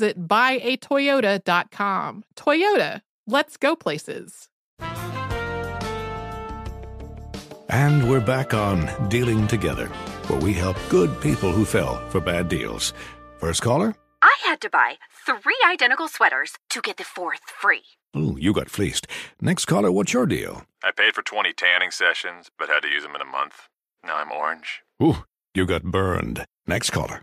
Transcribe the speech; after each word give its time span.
buyatoyota.com. 0.00 2.24
Toyota, 2.36 3.00
let's 3.26 3.56
go 3.56 3.76
places. 3.76 4.48
And 7.68 8.08
we're 8.08 8.20
back 8.20 8.52
on 8.52 9.08
Dealing 9.08 9.46
Together, 9.46 9.86
where 10.28 10.40
we 10.40 10.52
help 10.52 10.76
good 10.90 11.18
people 11.20 11.52
who 11.52 11.64
fell 11.64 12.06
for 12.10 12.20
bad 12.20 12.48
deals. 12.48 12.92
First 13.38 13.62
caller? 13.62 13.94
I 14.20 14.34
had 14.44 14.60
to 14.60 14.70
buy 14.70 14.96
three 15.26 15.58
identical 15.66 16.06
sweaters 16.06 16.52
to 16.70 16.82
get 16.82 16.98
the 16.98 17.04
fourth 17.04 17.40
free. 17.48 17.82
Ooh, 18.16 18.36
you 18.38 18.52
got 18.52 18.68
fleeced. 18.68 19.06
Next 19.40 19.64
caller, 19.64 19.90
what's 19.90 20.12
your 20.12 20.26
deal? 20.26 20.64
I 20.84 20.90
paid 20.90 21.14
for 21.14 21.22
20 21.22 21.54
tanning 21.54 21.90
sessions, 21.90 22.50
but 22.58 22.68
had 22.68 22.82
to 22.82 22.88
use 22.88 23.04
them 23.04 23.14
in 23.14 23.22
a 23.22 23.24
month. 23.24 23.68
Now 24.04 24.16
I'm 24.16 24.30
orange. 24.30 24.82
Ooh, 25.02 25.24
you 25.54 25.64
got 25.64 25.82
burned. 25.82 26.44
Next 26.66 26.90
caller. 26.90 27.22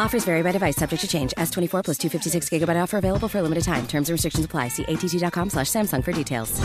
Offers 0.00 0.24
vary 0.24 0.42
by 0.42 0.52
device, 0.52 0.76
subject 0.76 1.02
to 1.02 1.06
change. 1.08 1.32
S24 1.36 1.84
plus 1.84 1.98
256 1.98 2.48
gigabyte 2.48 2.82
offer 2.82 2.96
available 2.96 3.28
for 3.28 3.38
a 3.38 3.42
limited 3.42 3.64
time. 3.64 3.86
Terms 3.86 4.08
and 4.08 4.14
restrictions 4.14 4.46
apply. 4.46 4.68
See 4.68 4.84
att.com 4.84 5.50
slash 5.50 5.66
Samsung 5.66 6.02
for 6.02 6.12
details. 6.12 6.58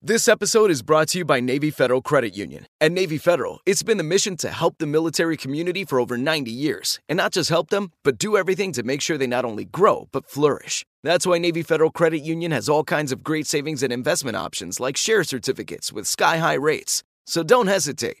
This 0.00 0.26
episode 0.26 0.70
is 0.70 0.80
brought 0.80 1.08
to 1.08 1.18
you 1.18 1.26
by 1.26 1.40
Navy 1.40 1.70
Federal 1.70 2.00
Credit 2.00 2.34
Union. 2.34 2.66
At 2.80 2.92
Navy 2.92 3.18
Federal, 3.18 3.60
it's 3.66 3.82
been 3.82 3.98
the 3.98 4.04
mission 4.04 4.38
to 4.38 4.48
help 4.48 4.76
the 4.78 4.86
military 4.86 5.36
community 5.36 5.84
for 5.84 6.00
over 6.00 6.16
90 6.16 6.50
years. 6.50 6.98
And 7.10 7.18
not 7.18 7.32
just 7.32 7.50
help 7.50 7.68
them, 7.68 7.92
but 8.04 8.16
do 8.16 8.38
everything 8.38 8.72
to 8.72 8.82
make 8.82 9.02
sure 9.02 9.18
they 9.18 9.26
not 9.26 9.44
only 9.44 9.66
grow, 9.66 10.08
but 10.12 10.30
flourish. 10.30 10.86
That's 11.02 11.26
why 11.26 11.36
Navy 11.36 11.62
Federal 11.62 11.90
Credit 11.90 12.20
Union 12.20 12.52
has 12.52 12.70
all 12.70 12.84
kinds 12.84 13.12
of 13.12 13.22
great 13.22 13.46
savings 13.46 13.82
and 13.82 13.92
investment 13.92 14.36
options 14.36 14.80
like 14.80 14.96
share 14.96 15.24
certificates 15.24 15.92
with 15.92 16.06
sky 16.06 16.38
high 16.38 16.54
rates. 16.54 17.02
So 17.26 17.42
don't 17.42 17.66
hesitate. 17.66 18.20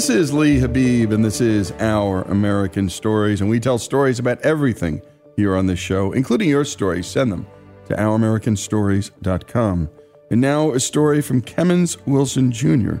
This 0.00 0.08
is 0.08 0.32
Lee 0.32 0.58
Habeeb, 0.58 1.12
and 1.12 1.22
this 1.22 1.42
is 1.42 1.72
Our 1.72 2.22
American 2.22 2.88
Stories. 2.88 3.42
And 3.42 3.50
we 3.50 3.60
tell 3.60 3.76
stories 3.76 4.18
about 4.18 4.40
everything 4.40 5.02
here 5.36 5.54
on 5.54 5.66
this 5.66 5.78
show, 5.78 6.12
including 6.12 6.48
your 6.48 6.64
stories. 6.64 7.06
Send 7.06 7.30
them 7.30 7.46
to 7.84 7.94
OurAmericanStories.com. 7.96 9.90
And 10.30 10.40
now 10.40 10.70
a 10.72 10.80
story 10.80 11.20
from 11.20 11.42
Kemmons 11.42 11.98
Wilson 12.06 12.50
Jr. 12.50 12.94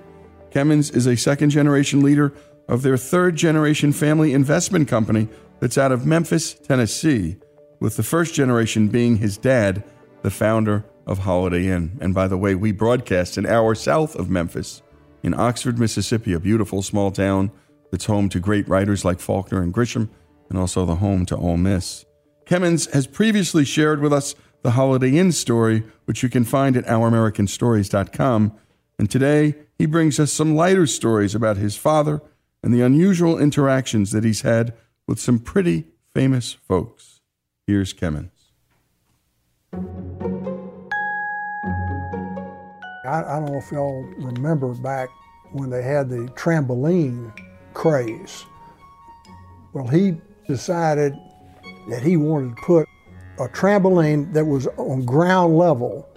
Kemmons 0.50 0.94
is 0.94 1.06
a 1.06 1.16
second 1.16 1.48
generation 1.48 2.02
leader 2.02 2.34
of 2.68 2.82
their 2.82 2.98
third 2.98 3.34
generation 3.34 3.94
family 3.94 4.34
investment 4.34 4.86
company 4.86 5.26
that's 5.58 5.78
out 5.78 5.92
of 5.92 6.04
Memphis, 6.04 6.52
Tennessee, 6.52 7.38
with 7.80 7.96
the 7.96 8.02
first 8.02 8.34
generation 8.34 8.88
being 8.88 9.16
his 9.16 9.38
dad, 9.38 9.82
the 10.20 10.30
founder 10.30 10.84
of 11.06 11.20
Holiday 11.20 11.66
Inn. 11.66 11.96
And 12.02 12.14
by 12.14 12.28
the 12.28 12.36
way, 12.36 12.54
we 12.54 12.72
broadcast 12.72 13.38
an 13.38 13.46
hour 13.46 13.74
south 13.74 14.16
of 14.16 14.28
Memphis 14.28 14.82
in 15.22 15.34
Oxford, 15.34 15.78
Mississippi, 15.78 16.32
a 16.32 16.40
beautiful 16.40 16.82
small 16.82 17.10
town 17.10 17.50
that's 17.90 18.06
home 18.06 18.28
to 18.30 18.40
great 18.40 18.68
writers 18.68 19.04
like 19.04 19.20
Faulkner 19.20 19.62
and 19.62 19.74
Grisham, 19.74 20.08
and 20.48 20.58
also 20.58 20.84
the 20.84 20.96
home 20.96 21.26
to 21.26 21.36
Ole 21.36 21.56
Miss. 21.56 22.04
Kemmons 22.46 22.90
has 22.92 23.06
previously 23.06 23.64
shared 23.64 24.00
with 24.00 24.12
us 24.12 24.34
the 24.62 24.72
Holiday 24.72 25.16
Inn 25.16 25.32
story, 25.32 25.84
which 26.04 26.22
you 26.22 26.28
can 26.28 26.44
find 26.44 26.76
at 26.76 26.84
OurAmericanStories.com. 26.86 28.52
And 28.98 29.10
today, 29.10 29.54
he 29.78 29.86
brings 29.86 30.20
us 30.20 30.32
some 30.32 30.54
lighter 30.54 30.86
stories 30.86 31.34
about 31.34 31.56
his 31.56 31.76
father 31.76 32.20
and 32.62 32.74
the 32.74 32.82
unusual 32.82 33.38
interactions 33.38 34.10
that 34.12 34.24
he's 34.24 34.42
had 34.42 34.74
with 35.06 35.18
some 35.18 35.38
pretty 35.38 35.86
famous 36.12 36.52
folks. 36.52 37.20
Here's 37.66 37.94
Kemmons. 37.94 38.30
I, 43.10 43.36
I 43.36 43.40
don't 43.40 43.52
know 43.52 43.58
if 43.58 43.72
y'all 43.72 44.02
remember 44.18 44.72
back 44.74 45.08
when 45.52 45.68
they 45.68 45.82
had 45.82 46.08
the 46.08 46.28
trampoline 46.36 47.32
craze. 47.74 48.44
Well, 49.72 49.86
he 49.86 50.16
decided 50.46 51.14
that 51.88 52.02
he 52.02 52.16
wanted 52.16 52.56
to 52.56 52.62
put 52.62 52.88
a 53.38 53.48
trampoline 53.48 54.32
that 54.32 54.44
was 54.44 54.66
on 54.76 55.04
ground 55.04 55.56
level. 55.56 56.08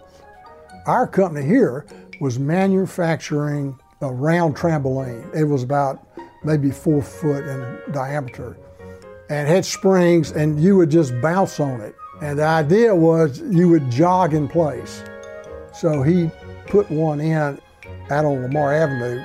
Our 0.86 1.08
company 1.08 1.46
here 1.46 1.86
was 2.20 2.38
manufacturing 2.38 3.80
a 4.02 4.12
round 4.12 4.56
trampoline. 4.56 5.34
It 5.36 5.46
was 5.46 5.64
about 5.64 6.06
maybe 6.44 6.70
four 6.70 7.02
foot 7.02 7.46
in 7.46 7.80
diameter 7.92 8.58
and 9.30 9.48
had 9.48 9.66
springs, 9.66 10.32
and 10.32 10.62
you 10.62 10.78
would 10.78 10.92
just 10.92 11.20
bounce 11.22 11.60
on 11.60 11.82
it. 11.82 11.96
And 12.22 12.38
the 12.38 12.46
idea 12.46 12.94
was 12.94 13.40
you 13.40 13.70
would 13.70 13.90
jog 13.90 14.34
in 14.34 14.48
place. 14.48 15.04
So 15.74 16.02
he 16.02 16.30
put 16.68 16.90
one 16.90 17.20
in 17.20 17.60
out 18.10 18.26
on 18.26 18.42
Lamar 18.42 18.74
Avenue, 18.74 19.22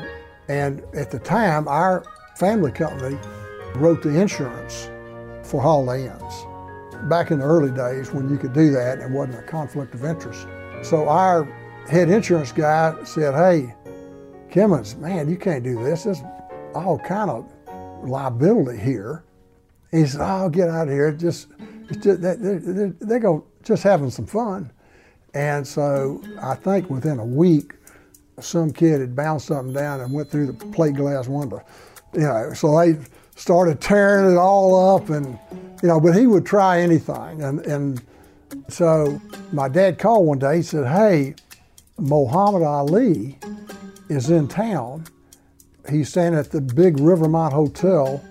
and 0.49 0.83
at 0.95 1.11
the 1.11 1.19
time, 1.19 1.69
our 1.69 2.05
family 2.37 2.73
company 2.73 3.19
wrote 3.77 4.03
the 4.03 4.21
insurance 4.21 4.91
for 5.43 5.61
Holiday 5.61 6.07
Inns. 6.07 6.47
Back 7.09 7.31
in 7.31 7.39
the 7.39 7.45
early 7.45 7.71
days 7.71 8.13
when 8.13 8.29
you 8.29 8.37
could 8.37 8.53
do 8.53 8.71
that 8.73 8.99
and 8.99 9.13
it 9.13 9.17
wasn't 9.17 9.39
a 9.39 9.43
conflict 9.43 9.95
of 9.95 10.05
interest. 10.05 10.49
So 10.83 11.09
our 11.09 11.45
head 11.89 12.11
insurance 12.11 12.51
guy 12.51 12.97
said, 13.05 13.35
Hey, 13.35 13.75
Kemmons, 14.51 14.97
man, 14.99 15.29
you 15.29 15.37
can't 15.37 15.63
do 15.63 15.83
this. 15.83 16.05
There's 16.05 16.23
all 16.75 16.99
kind 16.99 17.31
of 17.31 17.47
liability 18.03 18.79
here. 18.79 19.25
He 19.91 20.07
said, 20.07 20.21
"Oh, 20.23 20.49
get 20.49 20.69
out 20.69 20.89
of 20.89 20.93
here! 20.93 21.13
Just, 21.13 21.49
just 22.01 22.21
they're, 22.21 22.37
they're, 22.37 22.95
they're 23.01 23.19
going 23.19 23.43
just 23.63 23.83
having 23.83 24.11
some 24.11 24.27
fun." 24.27 24.71
And 25.35 25.67
so 25.67 26.23
I 26.43 26.55
think 26.55 26.89
within 26.91 27.19
a 27.19 27.25
week, 27.25 27.75
some 28.41 28.73
kid 28.73 29.01
had 29.01 29.17
bounced 29.17 29.47
something 29.47 29.75
down 29.75 30.01
and 30.01 30.13
went 30.13 30.31
through 30.31 30.47
the 30.47 30.53
plate 30.53 30.95
glass 30.95 31.29
window. 31.29 31.63
You 32.15 32.21
know, 32.21 32.53
so 32.55 32.79
they 32.79 32.99
started 33.37 33.81
tearing 33.81 34.33
it 34.33 34.39
all 34.39 34.97
up, 34.97 35.11
and 35.11 35.39
you 35.83 35.89
know, 35.89 36.01
but 36.01 36.17
he 36.17 36.27
would 36.27 36.47
try 36.47 36.81
anything. 36.81 37.43
And 37.43 37.61
and 37.67 38.03
so 38.69 39.21
my 39.53 39.69
dad 39.69 39.99
called 39.99 40.27
one 40.27 40.39
day. 40.39 40.57
He 40.57 40.63
said, 40.63 40.87
"Hey, 40.87 41.35
Muhammad 41.99 42.63
Ali 42.63 43.39
is 44.09 44.31
in 44.31 44.49
town. 44.49 45.05
He's 45.91 46.09
staying 46.09 46.35
at 46.35 46.51
the 46.51 46.61
big 46.61 46.99
Rivermont 47.01 47.53
Hotel 47.53 48.25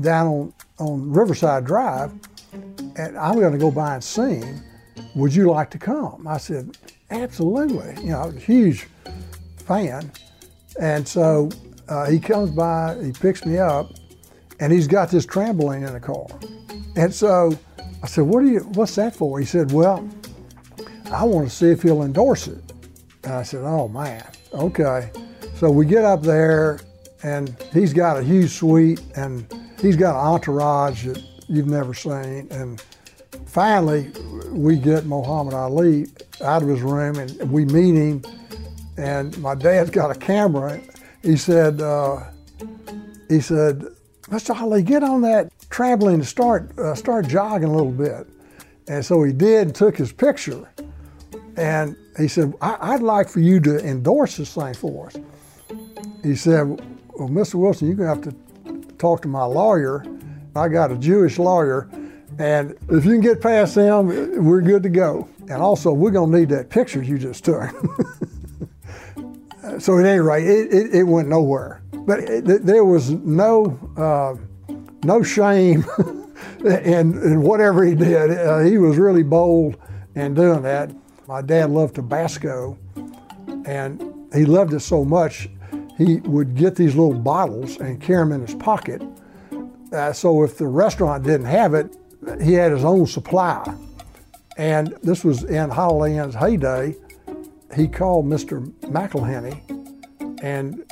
down 0.00 0.26
on 0.26 0.52
on 0.78 1.12
Riverside 1.12 1.64
Drive, 1.64 2.12
and 2.96 3.16
I'm 3.18 3.36
going 3.36 3.52
to 3.52 3.58
go 3.58 3.70
by 3.70 3.94
and 3.94 4.04
sing. 4.04 4.62
Would 5.14 5.34
you 5.34 5.50
like 5.50 5.70
to 5.70 5.78
come? 5.78 6.26
I 6.26 6.38
said, 6.38 6.76
absolutely. 7.10 8.02
You 8.02 8.10
know, 8.10 8.22
I 8.22 8.26
was 8.26 8.36
a 8.36 8.40
huge 8.40 8.88
fan. 9.58 10.10
And 10.80 11.06
so 11.06 11.50
uh, 11.88 12.10
he 12.10 12.18
comes 12.18 12.50
by, 12.50 12.98
he 13.02 13.12
picks 13.12 13.44
me 13.46 13.58
up, 13.58 13.90
and 14.60 14.72
he's 14.72 14.86
got 14.86 15.10
this 15.10 15.26
trampoline 15.26 15.86
in 15.86 15.92
the 15.92 16.00
car. 16.00 16.26
And 16.96 17.12
so 17.14 17.58
I 18.02 18.06
said, 18.06 18.24
what 18.24 18.42
are 18.42 18.46
you, 18.46 18.60
what's 18.74 18.94
that 18.96 19.14
for? 19.14 19.38
He 19.38 19.46
said, 19.46 19.72
well, 19.72 20.08
I 21.12 21.24
want 21.24 21.48
to 21.48 21.54
see 21.54 21.70
if 21.70 21.82
he'll 21.82 22.02
endorse 22.02 22.48
it. 22.48 22.62
And 23.24 23.34
I 23.34 23.42
said, 23.42 23.62
oh 23.64 23.88
man, 23.88 24.24
okay. 24.52 25.10
So 25.54 25.70
we 25.70 25.86
get 25.86 26.04
up 26.04 26.22
there, 26.22 26.80
and 27.22 27.56
he's 27.72 27.92
got 27.92 28.18
a 28.18 28.22
huge 28.22 28.50
suite, 28.50 29.00
and 29.16 29.46
he's 29.80 29.96
got 29.96 30.10
an 30.10 30.26
entourage 30.26 31.04
that 31.04 31.22
you've 31.48 31.66
never 31.66 31.94
seen. 31.94 32.48
And 32.50 32.82
finally, 33.56 34.12
we 34.50 34.76
get 34.76 35.06
Muhammad 35.06 35.54
Ali 35.54 36.08
out 36.42 36.62
of 36.62 36.68
his 36.68 36.82
room 36.82 37.16
and 37.16 37.50
we 37.50 37.64
meet 37.64 37.94
him. 37.94 38.22
And 38.98 39.36
my 39.38 39.54
dad's 39.54 39.88
got 39.88 40.14
a 40.14 40.18
camera. 40.18 40.78
He 41.22 41.38
said, 41.38 41.80
uh, 41.80 42.24
he 43.30 43.40
said, 43.40 43.86
Mr. 44.24 44.54
Ali, 44.54 44.82
get 44.82 45.02
on 45.02 45.22
that 45.22 45.50
trampoline 45.70 46.14
and 46.14 46.26
start, 46.26 46.78
uh, 46.78 46.94
start 46.94 47.28
jogging 47.28 47.68
a 47.68 47.72
little 47.72 47.92
bit. 47.92 48.26
And 48.88 49.02
so 49.02 49.22
he 49.22 49.32
did 49.32 49.68
and 49.68 49.74
took 49.74 49.96
his 49.96 50.12
picture. 50.12 50.70
And 51.56 51.96
he 52.18 52.28
said, 52.28 52.52
I- 52.60 52.92
would 52.92 53.02
like 53.02 53.26
for 53.26 53.40
you 53.40 53.58
to 53.60 53.78
endorse 53.78 54.36
this 54.36 54.52
thing 54.52 54.74
for 54.74 55.06
us. 55.06 55.16
He 56.22 56.36
said, 56.36 56.68
Well, 57.14 57.30
Mr. 57.30 57.54
Wilson, 57.54 57.88
you're 57.88 57.96
going 57.96 58.20
to 58.20 58.28
have 58.28 58.34
to 58.34 58.96
talk 58.98 59.22
to 59.22 59.28
my 59.28 59.44
lawyer. 59.44 60.04
I 60.54 60.68
got 60.68 60.92
a 60.92 60.96
Jewish 60.96 61.38
lawyer, 61.38 61.88
and 62.38 62.72
if 62.88 63.04
you 63.04 63.12
can 63.12 63.20
get 63.20 63.40
past 63.40 63.74
them, 63.74 64.44
we're 64.44 64.60
good 64.60 64.82
to 64.82 64.88
go. 64.88 65.28
And 65.42 65.62
also, 65.62 65.92
we're 65.92 66.10
going 66.10 66.32
to 66.32 66.38
need 66.38 66.48
that 66.50 66.70
picture 66.70 67.02
you 67.02 67.18
just 67.18 67.44
took. 67.44 67.62
so 69.78 69.98
at 69.98 70.06
any 70.06 70.20
rate, 70.20 70.46
it, 70.46 70.72
it, 70.72 70.94
it 70.94 71.02
went 71.04 71.28
nowhere. 71.28 71.82
But 71.92 72.20
it, 72.20 72.66
there 72.66 72.84
was 72.84 73.10
no 73.10 73.78
uh, 73.96 74.36
no 75.04 75.22
shame 75.22 75.84
in, 76.64 77.18
in 77.22 77.42
whatever 77.42 77.84
he 77.84 77.94
did. 77.94 78.30
Uh, 78.30 78.60
he 78.60 78.78
was 78.78 78.96
really 78.96 79.22
bold 79.22 79.76
in 80.14 80.34
doing 80.34 80.62
that. 80.62 80.92
My 81.26 81.42
dad 81.42 81.70
loved 81.70 81.96
Tabasco, 81.96 82.78
and 83.64 84.28
he 84.32 84.44
loved 84.44 84.72
it 84.72 84.80
so 84.80 85.04
much 85.04 85.48
he 85.96 86.16
would 86.20 86.54
get 86.54 86.76
these 86.76 86.94
little 86.94 87.14
bottles 87.14 87.78
and 87.78 88.00
carry 88.00 88.22
them 88.22 88.32
in 88.32 88.42
his 88.42 88.54
pocket. 88.54 89.02
Uh, 89.92 90.12
so 90.12 90.44
if 90.44 90.58
the 90.58 90.66
restaurant 90.66 91.24
didn't 91.24 91.46
have 91.46 91.74
it, 91.74 91.96
he 92.40 92.52
had 92.54 92.72
his 92.72 92.84
own 92.84 93.06
supply. 93.06 93.74
And 94.56 94.96
this 95.02 95.24
was 95.24 95.44
in 95.44 95.70
Holiday 95.70 96.18
Inn's 96.18 96.34
heyday. 96.34 96.96
He 97.74 97.88
called 97.88 98.26
Mr. 98.26 98.66
McIlhenny 98.82 99.62
and 100.42 100.84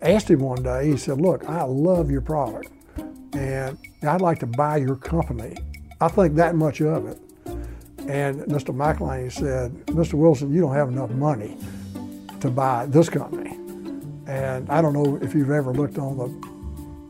asked 0.00 0.30
him 0.30 0.40
one 0.40 0.62
day, 0.62 0.90
he 0.90 0.96
said, 0.96 1.20
Look, 1.20 1.48
I 1.48 1.62
love 1.62 2.10
your 2.10 2.22
product 2.22 2.70
and 3.34 3.78
I'd 4.02 4.20
like 4.20 4.38
to 4.40 4.46
buy 4.46 4.78
your 4.78 4.96
company. 4.96 5.56
I 6.00 6.08
think 6.08 6.34
that 6.36 6.54
much 6.54 6.80
of 6.80 7.06
it. 7.06 7.18
And 8.08 8.40
Mr. 8.42 8.74
McIlhenny 8.74 9.30
said, 9.30 9.72
Mr. 9.86 10.14
Wilson, 10.14 10.52
you 10.52 10.60
don't 10.60 10.74
have 10.74 10.88
enough 10.88 11.10
money 11.10 11.56
to 12.40 12.50
buy 12.50 12.86
this 12.86 13.08
company. 13.08 13.50
And 14.26 14.68
I 14.70 14.80
don't 14.80 14.94
know 14.94 15.18
if 15.22 15.34
you've 15.34 15.50
ever 15.50 15.72
looked 15.72 15.98
on 15.98 16.16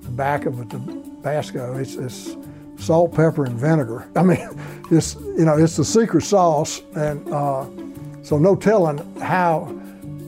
the 0.02 0.10
back 0.10 0.46
of 0.46 0.60
a 0.60 0.64
Tabasco. 0.64 1.76
It's, 1.78 1.94
it's 1.94 2.36
salt, 2.80 3.14
pepper, 3.14 3.44
and 3.44 3.58
vinegar. 3.58 4.08
I 4.16 4.22
mean, 4.22 4.48
it's 4.90 5.14
you 5.14 5.44
know 5.44 5.56
it's 5.56 5.76
the 5.76 5.84
secret 5.84 6.22
sauce, 6.22 6.82
and 6.96 7.32
uh, 7.32 7.66
so 8.22 8.38
no 8.38 8.56
telling 8.56 8.98
how 9.20 9.74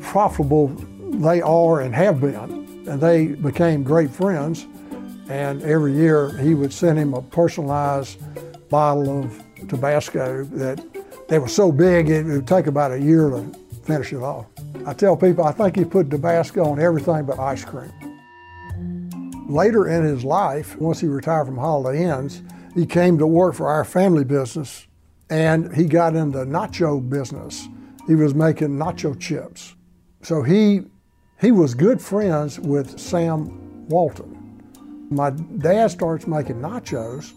profitable 0.01 0.69
they 1.13 1.41
are 1.41 1.81
and 1.81 1.95
have 1.95 2.21
been. 2.21 2.63
And 2.87 3.01
they 3.01 3.29
became 3.29 3.83
great 3.83 4.11
friends. 4.11 4.67
And 5.29 5.63
every 5.63 5.93
year 5.93 6.37
he 6.39 6.55
would 6.55 6.73
send 6.73 6.99
him 6.99 7.15
a 7.15 7.23
personalized 7.23 8.19
bottle 8.69 9.23
of 9.23 9.43
Tabasco 9.69 10.45
that 10.45 10.85
they 11.29 11.39
were 11.39 11.49
so 11.49 11.71
big 11.71 12.11
it 12.11 12.27
would 12.27 12.47
take 12.47 12.67
about 12.67 12.91
a 12.91 13.01
year 13.01 13.31
to 13.31 13.45
finish 13.85 14.13
it 14.13 14.19
off. 14.19 14.47
I 14.85 14.93
tell 14.93 15.17
people 15.17 15.45
I 15.45 15.53
think 15.53 15.77
he 15.77 15.85
put 15.85 16.11
Tabasco 16.11 16.65
on 16.65 16.81
everything 16.81 17.25
but 17.25 17.39
ice 17.39 17.65
cream. 17.65 17.93
Later 19.53 19.87
in 19.87 20.03
his 20.03 20.25
life, 20.25 20.77
once 20.79 21.01
he 21.01 21.07
retired 21.07 21.45
from 21.45 21.59
Holiday 21.59 22.05
Inns, 22.05 22.43
he 22.75 22.87
came 22.87 23.19
to 23.19 23.27
work 23.27 23.55
for 23.55 23.69
our 23.69 23.85
family 23.85 24.25
business 24.25 24.87
and 25.29 25.75
he 25.77 25.85
got 25.85 26.17
into 26.17 26.39
nacho 26.39 27.07
business. 27.07 27.69
He 28.07 28.15
was 28.15 28.35
making 28.35 28.71
nacho 28.79 29.19
chips. 29.21 29.75
So 30.23 30.43
he 30.43 30.83
he 31.39 31.53
was 31.53 31.75
good 31.75 32.01
friends 32.01 32.59
with 32.59 32.99
Sam 32.99 33.89
Walton. 33.89 34.63
My 35.11 35.29
dad 35.31 35.91
starts 35.91 36.27
making 36.27 36.57
nachos. 36.57 37.35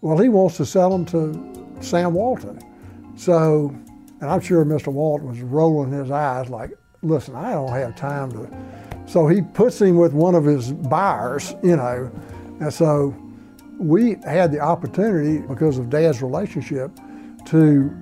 Well, 0.00 0.18
he 0.18 0.28
wants 0.28 0.56
to 0.56 0.66
sell 0.66 0.90
them 0.90 1.04
to 1.06 1.80
Sam 1.80 2.12
Walton. 2.12 2.58
So 3.16 3.68
and 4.20 4.28
I'm 4.28 4.40
sure 4.40 4.64
Mr. 4.64 4.92
Walton 4.92 5.28
was 5.28 5.40
rolling 5.42 5.92
his 5.92 6.10
eyes 6.10 6.48
like, 6.48 6.72
listen, 7.02 7.36
I 7.36 7.52
don't 7.52 7.70
have 7.70 7.94
time 7.94 8.32
to. 8.32 8.50
So 9.06 9.26
he 9.26 9.42
puts 9.42 9.80
him 9.80 9.96
with 9.96 10.12
one 10.12 10.34
of 10.34 10.44
his 10.44 10.72
buyers, 10.72 11.54
you 11.62 11.76
know. 11.76 12.10
And 12.60 12.72
so 12.72 13.14
we 13.78 14.16
had 14.24 14.52
the 14.52 14.60
opportunity, 14.60 15.38
because 15.46 15.78
of 15.78 15.90
Dad's 15.90 16.22
relationship, 16.22 16.90
to 17.46 17.94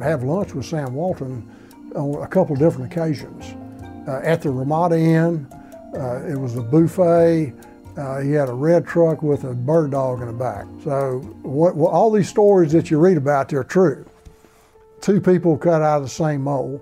have 0.00 0.24
lunch 0.24 0.54
with 0.54 0.66
Sam 0.66 0.94
Walton 0.94 1.48
on 1.94 2.22
a 2.22 2.26
couple 2.26 2.56
different 2.56 2.92
occasions. 2.92 3.54
Uh, 4.08 4.20
at 4.24 4.42
the 4.42 4.50
Ramada 4.50 4.98
Inn, 4.98 5.46
uh, 5.94 6.24
it 6.26 6.36
was 6.36 6.56
a 6.56 6.62
buffet. 6.62 7.54
Uh, 7.96 8.20
he 8.20 8.32
had 8.32 8.48
a 8.48 8.54
red 8.54 8.86
truck 8.86 9.22
with 9.22 9.44
a 9.44 9.54
bird 9.54 9.92
dog 9.92 10.22
in 10.22 10.26
the 10.26 10.32
back. 10.32 10.66
So 10.82 11.18
what, 11.42 11.76
what, 11.76 11.92
all 11.92 12.10
these 12.10 12.28
stories 12.28 12.72
that 12.72 12.90
you 12.90 12.98
read 12.98 13.16
about, 13.18 13.50
they're 13.50 13.62
true 13.62 14.06
two 15.02 15.20
people 15.20 15.58
cut 15.58 15.82
out 15.82 15.98
of 15.98 16.04
the 16.04 16.08
same 16.08 16.42
mold. 16.42 16.80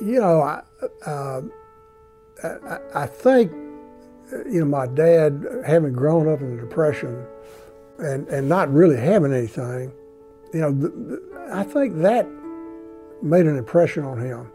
You 0.00 0.20
know, 0.20 0.42
I, 0.42 0.62
uh, 1.06 1.42
I, 2.94 3.06
think, 3.06 3.52
you 3.52 4.60
know, 4.60 4.64
my 4.64 4.86
dad, 4.86 5.46
having 5.66 5.92
grown 5.92 6.28
up 6.28 6.40
in 6.40 6.56
the 6.56 6.62
Depression 6.62 7.24
and, 7.98 8.26
and 8.28 8.48
not 8.48 8.72
really 8.72 8.96
having 8.96 9.32
anything, 9.32 9.92
you 10.52 10.60
know, 10.60 11.18
I 11.52 11.62
think 11.62 11.98
that 12.02 12.28
made 13.22 13.46
an 13.46 13.56
impression 13.56 14.04
on 14.04 14.20
him. 14.20 14.50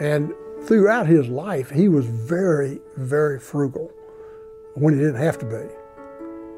And 0.00 0.32
throughout 0.64 1.06
his 1.06 1.28
life, 1.28 1.70
he 1.70 1.88
was 1.88 2.06
very, 2.06 2.80
very 2.96 3.40
frugal 3.40 3.92
when 4.74 4.94
he 4.94 5.00
didn't 5.00 5.20
have 5.20 5.38
to 5.38 5.46
be. 5.46 5.74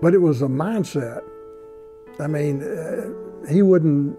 But 0.02 0.14
it 0.14 0.18
was 0.18 0.42
a 0.42 0.46
mindset. 0.46 1.22
I 2.20 2.26
mean, 2.26 2.62
uh, 2.62 3.48
he 3.48 3.62
wouldn't 3.62 4.18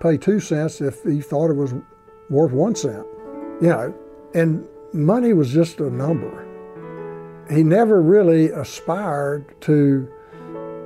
pay 0.00 0.16
two 0.16 0.40
cents 0.40 0.80
if 0.80 1.02
he 1.02 1.20
thought 1.20 1.50
it 1.50 1.56
was 1.56 1.74
worth 2.30 2.52
one 2.52 2.74
cent. 2.74 3.06
You 3.60 3.68
know, 3.68 3.94
and 4.34 4.66
money 4.92 5.32
was 5.32 5.52
just 5.52 5.80
a 5.80 5.90
number. 5.90 6.44
He 7.50 7.62
never 7.62 8.02
really 8.02 8.46
aspired 8.50 9.58
to, 9.62 10.08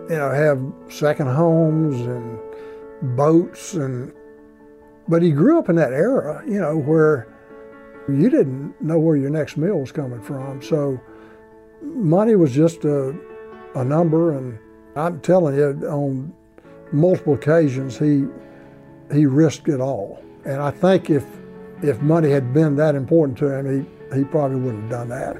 you 0.09 0.17
know, 0.17 0.31
have 0.31 0.63
second 0.89 1.29
homes 1.29 2.01
and 2.01 2.39
boats 3.17 3.75
and 3.75 4.13
but 5.09 5.21
he 5.21 5.33
grew 5.33 5.59
up 5.59 5.69
in 5.69 5.75
that 5.77 5.93
era, 5.93 6.43
you 6.47 6.61
know, 6.61 6.77
where 6.77 7.27
you 8.09 8.31
didn't 8.31 8.81
know 8.81 8.99
where 8.99 9.17
your 9.17 9.31
next 9.31 9.57
meal 9.57 9.81
was 9.81 9.91
coming 9.91 10.23
from. 10.23 10.63
So 10.63 11.01
money 11.83 12.37
was 12.37 12.53
just 12.53 12.85
a, 12.85 13.15
a 13.75 13.85
number 13.85 14.37
and 14.37 14.59
I'm 14.95 15.21
telling 15.21 15.57
you, 15.57 15.87
on 15.89 16.33
multiple 16.93 17.35
occasions 17.35 17.99
he 17.99 18.27
he 19.13 19.27
risked 19.27 19.69
it 19.69 19.81
all. 19.81 20.23
And 20.45 20.61
I 20.63 20.71
think 20.71 21.11
if 21.11 21.25
if 21.83 22.01
money 22.01 22.31
had 22.31 22.53
been 22.53 22.77
that 22.77 22.95
important 22.95 23.39
to 23.39 23.53
him, 23.53 23.87
he, 24.11 24.17
he 24.17 24.25
probably 24.25 24.61
wouldn't 24.61 24.83
have 24.83 24.91
done 24.91 25.09
that. 25.09 25.37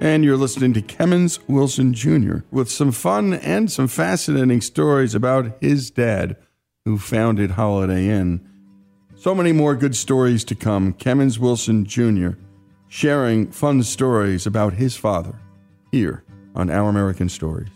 And 0.00 0.24
you're 0.24 0.36
listening 0.36 0.74
to 0.74 0.82
Kemmons 0.82 1.38
Wilson 1.48 1.94
Jr. 1.94 2.38
with 2.50 2.70
some 2.70 2.92
fun 2.92 3.34
and 3.34 3.72
some 3.72 3.88
fascinating 3.88 4.60
stories 4.60 5.14
about 5.14 5.56
his 5.60 5.90
dad, 5.90 6.36
who 6.84 6.98
founded 6.98 7.52
Holiday 7.52 8.08
Inn. 8.08 8.46
So 9.16 9.34
many 9.34 9.52
more 9.52 9.74
good 9.74 9.96
stories 9.96 10.44
to 10.44 10.54
come. 10.54 10.92
Kemmons 10.92 11.38
Wilson 11.38 11.86
Jr. 11.86 12.30
sharing 12.88 13.50
fun 13.50 13.82
stories 13.82 14.46
about 14.46 14.74
his 14.74 14.94
father 14.96 15.34
here 15.90 16.22
on 16.54 16.70
Our 16.70 16.90
American 16.90 17.28
Stories. 17.28 17.75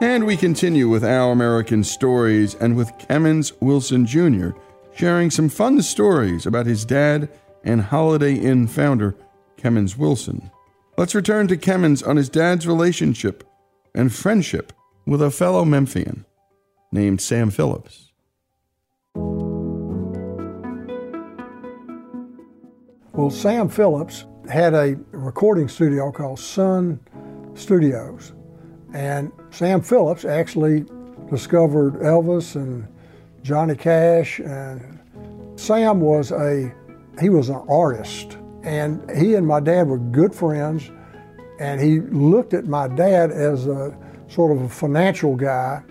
And 0.00 0.26
we 0.26 0.36
continue 0.36 0.88
with 0.88 1.02
Our 1.02 1.32
American 1.32 1.82
Stories 1.82 2.54
and 2.54 2.76
with 2.76 2.96
Kemmons 2.98 3.52
Wilson 3.60 4.06
Jr., 4.06 4.50
sharing 4.94 5.28
some 5.28 5.48
fun 5.48 5.82
stories 5.82 6.46
about 6.46 6.66
his 6.66 6.84
dad 6.84 7.28
and 7.64 7.82
Holiday 7.82 8.34
Inn 8.34 8.68
founder, 8.68 9.16
Kemmons 9.56 9.96
Wilson. 9.98 10.52
Let's 10.96 11.16
return 11.16 11.48
to 11.48 11.56
Kemmons 11.56 12.06
on 12.06 12.16
his 12.16 12.28
dad's 12.28 12.64
relationship 12.64 13.42
and 13.92 14.14
friendship 14.14 14.72
with 15.04 15.20
a 15.20 15.32
fellow 15.32 15.64
Memphian 15.64 16.24
named 16.92 17.20
Sam 17.20 17.50
Phillips. 17.50 18.12
Well, 23.14 23.30
Sam 23.30 23.68
Phillips 23.68 24.26
had 24.48 24.74
a 24.74 24.96
recording 25.10 25.66
studio 25.66 26.12
called 26.12 26.38
Sun 26.38 27.00
Studios. 27.54 28.32
And 28.92 29.32
Sam 29.50 29.80
Phillips 29.80 30.24
actually 30.24 30.86
discovered 31.30 31.94
Elvis 31.94 32.54
and 32.54 32.86
Johnny 33.42 33.74
Cash. 33.74 34.40
And 34.40 34.98
Sam 35.56 36.00
was 36.00 36.32
a, 36.32 36.72
he 37.20 37.28
was 37.28 37.48
an 37.48 37.64
artist. 37.68 38.38
And 38.62 39.08
he 39.16 39.34
and 39.34 39.46
my 39.46 39.60
dad 39.60 39.88
were 39.88 39.98
good 39.98 40.34
friends. 40.34 40.90
And 41.60 41.80
he 41.80 42.00
looked 42.00 42.54
at 42.54 42.66
my 42.66 42.88
dad 42.88 43.30
as 43.30 43.66
a 43.66 43.96
sort 44.28 44.56
of 44.56 44.62
a 44.62 44.68
financial 44.68 45.34
guy. 45.36 45.82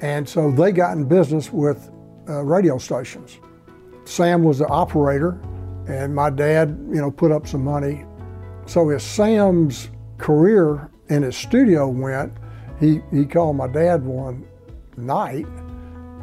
And 0.00 0.28
so 0.28 0.50
they 0.50 0.72
got 0.72 0.96
in 0.96 1.04
business 1.04 1.52
with 1.52 1.90
uh, 2.28 2.42
radio 2.42 2.78
stations. 2.78 3.38
Sam 4.04 4.42
was 4.42 4.58
the 4.58 4.66
operator, 4.66 5.40
and 5.88 6.14
my 6.14 6.30
dad, 6.30 6.70
you 6.88 7.00
know, 7.00 7.10
put 7.10 7.30
up 7.30 7.46
some 7.46 7.64
money. 7.64 8.04
So 8.66 8.90
as 8.90 9.02
Sam's 9.02 9.90
career 10.18 10.90
in 11.12 11.22
his 11.22 11.36
studio 11.36 11.88
went, 11.88 12.32
he, 12.80 13.00
he 13.12 13.24
called 13.24 13.56
my 13.56 13.68
dad 13.68 14.04
one 14.04 14.46
night 14.96 15.46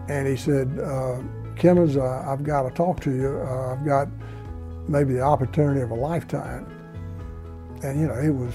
and 0.10 0.28
he 0.28 0.36
said, 0.36 0.68
uh, 0.80 1.22
uh, 1.64 2.26
I've 2.26 2.44
got 2.44 2.64
to 2.64 2.72
talk 2.72 3.02
to 3.02 3.12
you. 3.12 3.38
Uh, 3.46 3.74
I've 3.74 3.86
got 3.86 4.08
maybe 4.88 5.14
the 5.14 5.22
opportunity 5.22 5.82
of 5.82 5.92
a 5.92 5.96
lifetime. 5.96 6.66
And, 7.84 8.00
you 8.00 8.08
know, 8.08 8.16
it 8.16 8.30
was 8.30 8.54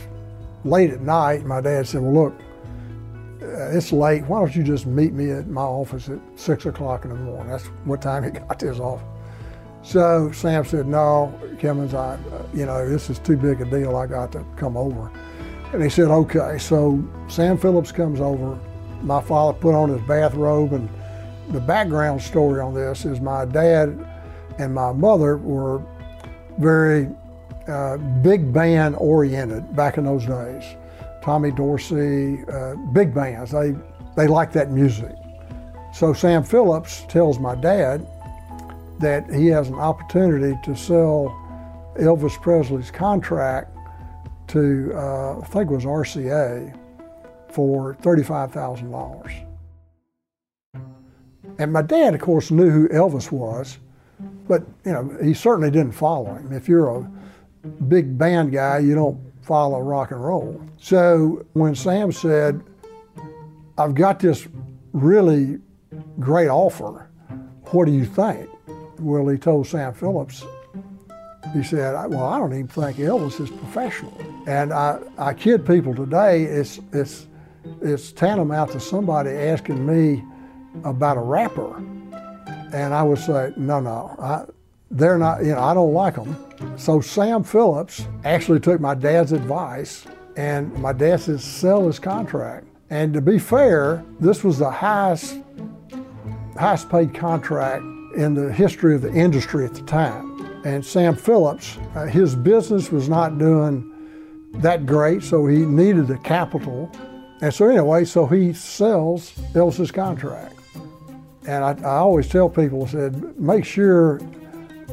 late 0.64 0.90
at 0.90 1.02
night. 1.02 1.44
My 1.44 1.60
dad 1.60 1.86
said, 1.86 2.00
Well, 2.00 2.14
look, 2.14 2.32
uh, 3.42 3.76
it's 3.76 3.92
late. 3.92 4.24
Why 4.24 4.40
don't 4.40 4.56
you 4.56 4.62
just 4.62 4.86
meet 4.86 5.12
me 5.12 5.30
at 5.30 5.48
my 5.48 5.60
office 5.60 6.08
at 6.08 6.18
6 6.34 6.66
o'clock 6.66 7.04
in 7.04 7.10
the 7.10 7.16
morning? 7.16 7.52
That's 7.52 7.66
what 7.84 8.00
time 8.00 8.24
he 8.24 8.30
got 8.40 8.58
to 8.60 8.68
his 8.68 8.80
office. 8.80 9.06
So 9.82 10.32
Sam 10.32 10.64
said, 10.64 10.86
No, 10.86 11.38
Kemmons, 11.56 11.92
I, 11.92 12.14
uh, 12.14 12.46
you 12.54 12.64
know, 12.64 12.88
this 12.88 13.10
is 13.10 13.18
too 13.18 13.36
big 13.36 13.60
a 13.60 13.66
deal. 13.66 13.96
I 13.96 14.06
got 14.06 14.32
to 14.32 14.44
come 14.56 14.78
over. 14.78 15.10
And 15.74 15.82
he 15.82 15.90
said, 15.90 16.08
Okay. 16.08 16.56
So 16.58 17.02
Sam 17.28 17.58
Phillips 17.58 17.90
comes 17.90 18.20
over. 18.20 18.56
My 19.02 19.20
father 19.20 19.58
put 19.58 19.74
on 19.74 19.90
his 19.90 20.00
bathrobe. 20.02 20.72
And 20.72 20.88
the 21.48 21.60
background 21.60 22.22
story 22.22 22.60
on 22.60 22.74
this 22.74 23.04
is 23.04 23.20
my 23.20 23.44
dad 23.44 24.06
and 24.58 24.72
my 24.72 24.92
mother 24.92 25.36
were 25.36 25.82
very 26.58 27.08
uh, 27.66 27.96
big 27.96 28.52
band 28.52 28.94
oriented 28.98 29.74
back 29.74 29.98
in 29.98 30.04
those 30.04 30.24
days. 30.26 30.64
Tommy 31.22 31.50
Dorsey, 31.50 32.44
uh, 32.52 32.76
big 32.92 33.12
bands. 33.12 33.50
They, 33.50 33.74
they 34.14 34.28
liked 34.28 34.52
that 34.52 34.70
music. 34.70 35.16
So 35.92 36.12
Sam 36.12 36.44
Phillips 36.44 37.04
tells 37.08 37.40
my 37.40 37.56
dad 37.56 38.06
that 39.00 39.28
he 39.32 39.46
has 39.48 39.68
an 39.68 39.74
opportunity 39.74 40.56
to 40.62 40.76
sell 40.76 41.37
Elvis 41.98 42.40
Presley's 42.40 42.92
contract 42.92 43.73
to, 44.54 44.92
uh, 44.94 45.40
I 45.40 45.44
think 45.46 45.70
it 45.70 45.74
was 45.74 45.84
RCA, 45.84 46.74
for 47.50 47.94
$35,000. 48.02 49.46
And 51.58 51.72
my 51.72 51.82
dad, 51.82 52.14
of 52.14 52.20
course, 52.20 52.50
knew 52.50 52.70
who 52.70 52.88
Elvis 52.88 53.30
was, 53.30 53.78
but 54.48 54.62
you 54.84 54.92
know 54.92 55.16
he 55.22 55.34
certainly 55.34 55.70
didn't 55.70 55.92
follow 55.92 56.34
him. 56.34 56.52
If 56.52 56.68
you're 56.68 56.88
a 56.88 57.68
big 57.88 58.18
band 58.18 58.52
guy, 58.52 58.78
you 58.78 58.94
don't 58.94 59.20
follow 59.42 59.80
rock 59.80 60.10
and 60.10 60.22
roll. 60.22 60.60
So 60.78 61.46
when 61.52 61.74
Sam 61.74 62.10
said, 62.10 62.60
"I've 63.78 63.94
got 63.94 64.18
this 64.18 64.48
really 64.92 65.60
great 66.18 66.48
offer, 66.48 67.08
what 67.66 67.84
do 67.86 67.92
you 67.92 68.04
think?" 68.04 68.48
Well, 68.98 69.28
he 69.28 69.38
told 69.38 69.66
Sam 69.68 69.94
Phillips. 69.94 70.44
He 71.52 71.62
said, 71.62 71.92
"Well, 72.11 72.24
I 72.24 72.38
don't 72.38 72.52
even 72.52 72.68
think 72.68 72.96
Elvis 72.96 73.40
is 73.40 73.50
professional." 73.50 74.16
And 74.46 74.72
I, 74.72 74.98
I 75.18 75.35
kid 75.35 75.66
people 75.66 75.94
today. 75.94 76.44
It's 76.44 76.80
it's 76.92 77.26
it's 77.80 78.12
tantamount 78.12 78.72
to 78.72 78.80
somebody 78.80 79.30
asking 79.30 79.85
me 79.85 80.24
about 80.85 81.16
a 81.16 81.20
rapper, 81.20 81.76
and 82.72 82.92
I 82.94 83.02
would 83.02 83.18
say, 83.18 83.52
no, 83.57 83.80
no, 83.80 84.14
I, 84.18 84.44
they're 84.90 85.18
not. 85.18 85.44
You 85.44 85.52
know, 85.52 85.61
I 85.61 85.74
don't 85.74 85.92
like 85.92 86.16
them. 86.16 86.37
So 86.76 87.00
Sam 87.00 87.44
Phillips 87.44 88.07
actually 88.24 88.61
took 88.61 88.80
my 88.80 88.94
dad's 88.94 89.33
advice, 89.33 90.04
and 90.37 90.72
my 90.78 90.92
dad 90.92 91.20
said, 91.20 91.40
sell 91.40 91.87
his 91.87 91.98
contract. 91.98 92.66
And 92.90 93.14
to 93.14 93.20
be 93.20 93.38
fair, 93.38 94.04
this 94.20 94.44
was 94.44 94.59
the 94.59 94.70
highest 94.70 95.38
highest 96.59 96.88
paid 96.88 97.14
contract 97.14 97.83
in 98.16 98.35
the 98.35 98.52
history 98.52 98.94
of 98.94 99.02
the 99.02 99.12
industry 99.12 99.64
at 99.64 99.74
the 99.74 99.83
time. 99.83 100.34
And 100.64 100.85
Sam 100.85 101.14
Phillips, 101.14 101.79
uh, 101.94 102.07
his 102.07 102.35
business 102.35 102.90
was 102.90 103.09
not 103.09 103.38
doing 103.38 103.90
that 104.55 104.87
great, 104.87 105.22
so 105.22 105.46
he 105.46 105.59
needed 105.59 106.07
the 106.07 106.18
capital. 106.18 106.90
And 107.42 107.53
so 107.53 107.68
anyway, 107.68 108.05
so 108.07 108.27
he 108.27 108.53
sells 108.55 109.33
Elvis's 109.53 109.90
contract. 109.90 110.55
And 111.46 111.62
I, 111.62 111.72
I 111.83 111.96
always 111.96 112.29
tell 112.29 112.48
people, 112.48 112.85
I 112.85 112.87
said, 112.87 113.38
make 113.38 113.64
sure 113.66 114.20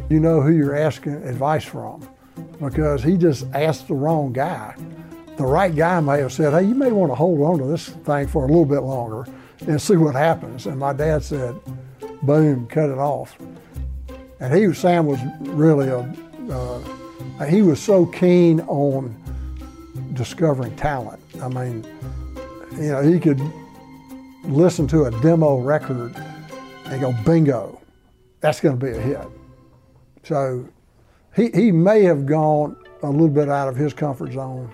you 0.10 0.20
know 0.20 0.42
who 0.42 0.52
you're 0.52 0.76
asking 0.76 1.14
advice 1.24 1.64
from 1.64 2.08
because 2.60 3.02
he 3.02 3.16
just 3.16 3.46
asked 3.54 3.88
the 3.88 3.94
wrong 3.94 4.34
guy. 4.34 4.76
The 5.38 5.46
right 5.46 5.74
guy 5.74 6.00
may 6.02 6.20
have 6.20 6.34
said, 6.34 6.52
hey, 6.52 6.68
you 6.68 6.76
may 6.76 6.92
want 6.92 7.12
to 7.12 7.16
hold 7.16 7.40
on 7.42 7.60
to 7.60 7.66
this 7.66 7.90
thing 7.90 8.28
for 8.28 8.44
a 8.44 8.48
little 8.48 8.66
bit 8.66 8.82
longer 8.82 9.26
and 9.68 9.82
see 9.82 9.96
what 9.96 10.16
happens. 10.16 10.66
And 10.66 10.78
my 10.78 10.92
dad 10.92 11.24
said, 11.24 11.56
boom, 12.24 12.68
cut 12.68 12.90
it 12.90 12.98
off. 12.98 13.38
And 14.42 14.54
he, 14.54 14.74
Sam 14.74 15.06
was 15.06 15.20
really 15.40 15.88
a, 15.88 16.00
uh, 16.52 17.46
he 17.46 17.62
was 17.62 17.80
so 17.80 18.08
keen 18.08 18.60
on 18.62 19.16
discovering 20.14 20.76
talent. 20.76 21.22
I 21.42 21.48
mean, 21.48 21.86
you 22.74 22.90
know, 22.90 23.02
he 23.04 23.20
could 23.20 23.40
listen 24.44 24.88
to 24.88 25.06
a 25.06 25.12
demo 25.22 25.60
record 25.60 26.16
and 26.86 27.00
go, 27.00 27.14
bingo, 27.24 27.80
that's 28.40 28.60
going 28.60 28.78
to 28.78 28.84
be 28.84 28.92
a 28.92 29.00
hit. 29.00 29.20
So 30.24 30.68
he, 31.36 31.52
he 31.54 31.72
may 31.72 32.04
have 32.04 32.26
gone 32.26 32.76
a 33.04 33.10
little 33.10 33.30
bit 33.30 33.48
out 33.48 33.68
of 33.68 33.76
his 33.76 33.94
comfort 33.94 34.34
zone, 34.34 34.74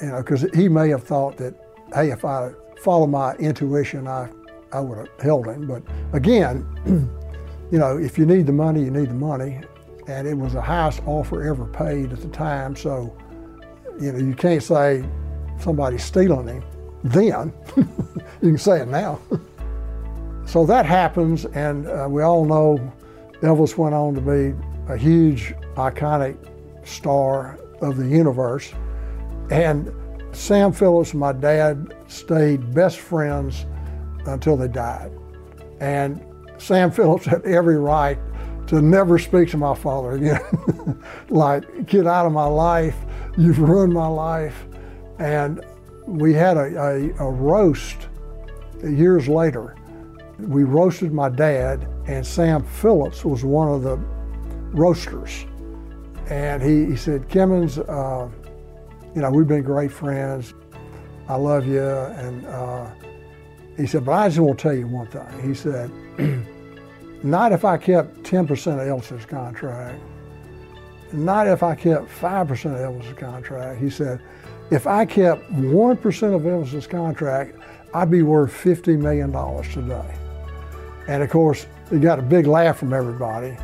you 0.00 0.08
know, 0.08 0.18
because 0.18 0.46
he 0.54 0.68
may 0.68 0.88
have 0.90 1.02
thought 1.02 1.36
that, 1.38 1.54
hey, 1.92 2.10
if 2.10 2.24
I 2.24 2.52
follow 2.82 3.06
my 3.06 3.34
intuition, 3.34 4.06
I, 4.06 4.30
I 4.72 4.80
would 4.80 4.98
have 4.98 5.20
held 5.20 5.46
him. 5.46 5.66
But 5.66 5.82
again, 6.12 6.64
you 7.70 7.78
know, 7.78 7.98
if 7.98 8.18
you 8.18 8.26
need 8.26 8.46
the 8.46 8.52
money, 8.52 8.82
you 8.82 8.90
need 8.90 9.10
the 9.10 9.14
money. 9.14 9.60
And 10.06 10.26
it 10.26 10.34
was 10.34 10.54
the 10.54 10.60
highest 10.62 11.02
offer 11.06 11.42
ever 11.42 11.66
paid 11.66 12.12
at 12.12 12.20
the 12.20 12.28
time. 12.28 12.74
So, 12.74 13.14
you 14.00 14.12
know, 14.12 14.18
you 14.18 14.34
can't 14.34 14.62
say 14.62 15.04
somebody's 15.58 16.02
stealing 16.02 16.48
him 16.48 16.64
then. 17.04 17.52
you 17.76 18.50
can 18.50 18.58
say 18.58 18.80
it 18.80 18.88
now. 18.88 19.20
so 20.46 20.64
that 20.66 20.86
happens, 20.86 21.44
and 21.46 21.86
uh, 21.86 22.06
we 22.08 22.22
all 22.22 22.44
know 22.44 22.92
Elvis 23.42 23.76
went 23.76 23.94
on 23.94 24.14
to 24.14 24.20
be 24.20 24.56
a 24.88 24.96
huge, 24.96 25.54
iconic 25.76 26.36
star 26.86 27.58
of 27.80 27.96
the 27.96 28.06
universe. 28.06 28.72
And 29.50 29.92
Sam 30.32 30.72
Phillips 30.72 31.12
and 31.12 31.20
my 31.20 31.32
dad 31.32 31.94
stayed 32.08 32.74
best 32.74 32.98
friends 32.98 33.66
until 34.26 34.56
they 34.56 34.68
died. 34.68 35.12
And 35.80 36.24
Sam 36.58 36.90
Phillips 36.90 37.24
had 37.24 37.44
every 37.44 37.78
right 37.78 38.18
to 38.68 38.82
never 38.82 39.18
speak 39.18 39.48
to 39.50 39.56
my 39.56 39.74
father 39.74 40.12
again. 40.12 41.02
like, 41.30 41.86
get 41.86 42.06
out 42.06 42.26
of 42.26 42.32
my 42.32 42.44
life, 42.44 42.96
you've 43.36 43.58
ruined 43.58 43.92
my 43.92 44.06
life. 44.06 44.66
And 45.18 45.64
we 46.06 46.34
had 46.34 46.56
a, 46.56 46.76
a, 46.76 47.26
a 47.26 47.30
roast 47.30 48.08
years 48.82 49.28
later, 49.28 49.74
we 50.38 50.64
roasted 50.64 51.12
my 51.12 51.28
dad, 51.28 51.88
and 52.06 52.24
Sam 52.24 52.62
Phillips 52.62 53.24
was 53.24 53.44
one 53.44 53.68
of 53.68 53.82
the 53.82 53.96
roasters. 54.76 55.46
And 56.28 56.62
he, 56.62 56.84
he 56.84 56.96
said, 56.96 57.28
Kemmons, 57.28 57.78
uh, 57.78 58.28
you 59.14 59.22
know, 59.22 59.30
we've 59.30 59.48
been 59.48 59.62
great 59.62 59.90
friends. 59.90 60.54
I 61.28 61.36
love 61.36 61.66
you. 61.66 61.82
And 61.82 62.46
uh, 62.46 62.90
he 63.78 63.86
said, 63.86 64.04
but 64.04 64.12
I 64.12 64.28
just 64.28 64.38
to 64.38 64.54
tell 64.54 64.74
you 64.74 64.86
one 64.86 65.06
thing. 65.06 65.24
He 65.42 65.54
said, 65.54 65.90
not 67.22 67.52
if 67.52 67.64
I 67.64 67.78
kept 67.78 68.22
10% 68.24 68.42
of 68.42 68.50
Elvis's 68.50 69.24
contract, 69.24 70.00
not 71.12 71.46
if 71.46 71.62
I 71.62 71.74
kept 71.74 72.08
5% 72.08 72.50
of 72.50 72.50
Elvis's 72.50 73.16
contract. 73.16 73.80
He 73.80 73.88
said, 73.88 74.20
if 74.70 74.86
I 74.86 75.06
kept 75.06 75.50
1% 75.52 76.34
of 76.34 76.42
Elvis's 76.42 76.86
contract, 76.86 77.56
I'd 77.94 78.10
be 78.10 78.22
worth 78.22 78.52
$50 78.52 78.98
million 78.98 79.32
today. 79.72 80.14
And 81.08 81.22
of 81.22 81.30
course, 81.30 81.66
he 81.88 81.98
got 81.98 82.18
a 82.18 82.22
big 82.22 82.46
laugh 82.46 82.78
from 82.78 82.92
everybody. 82.92 83.56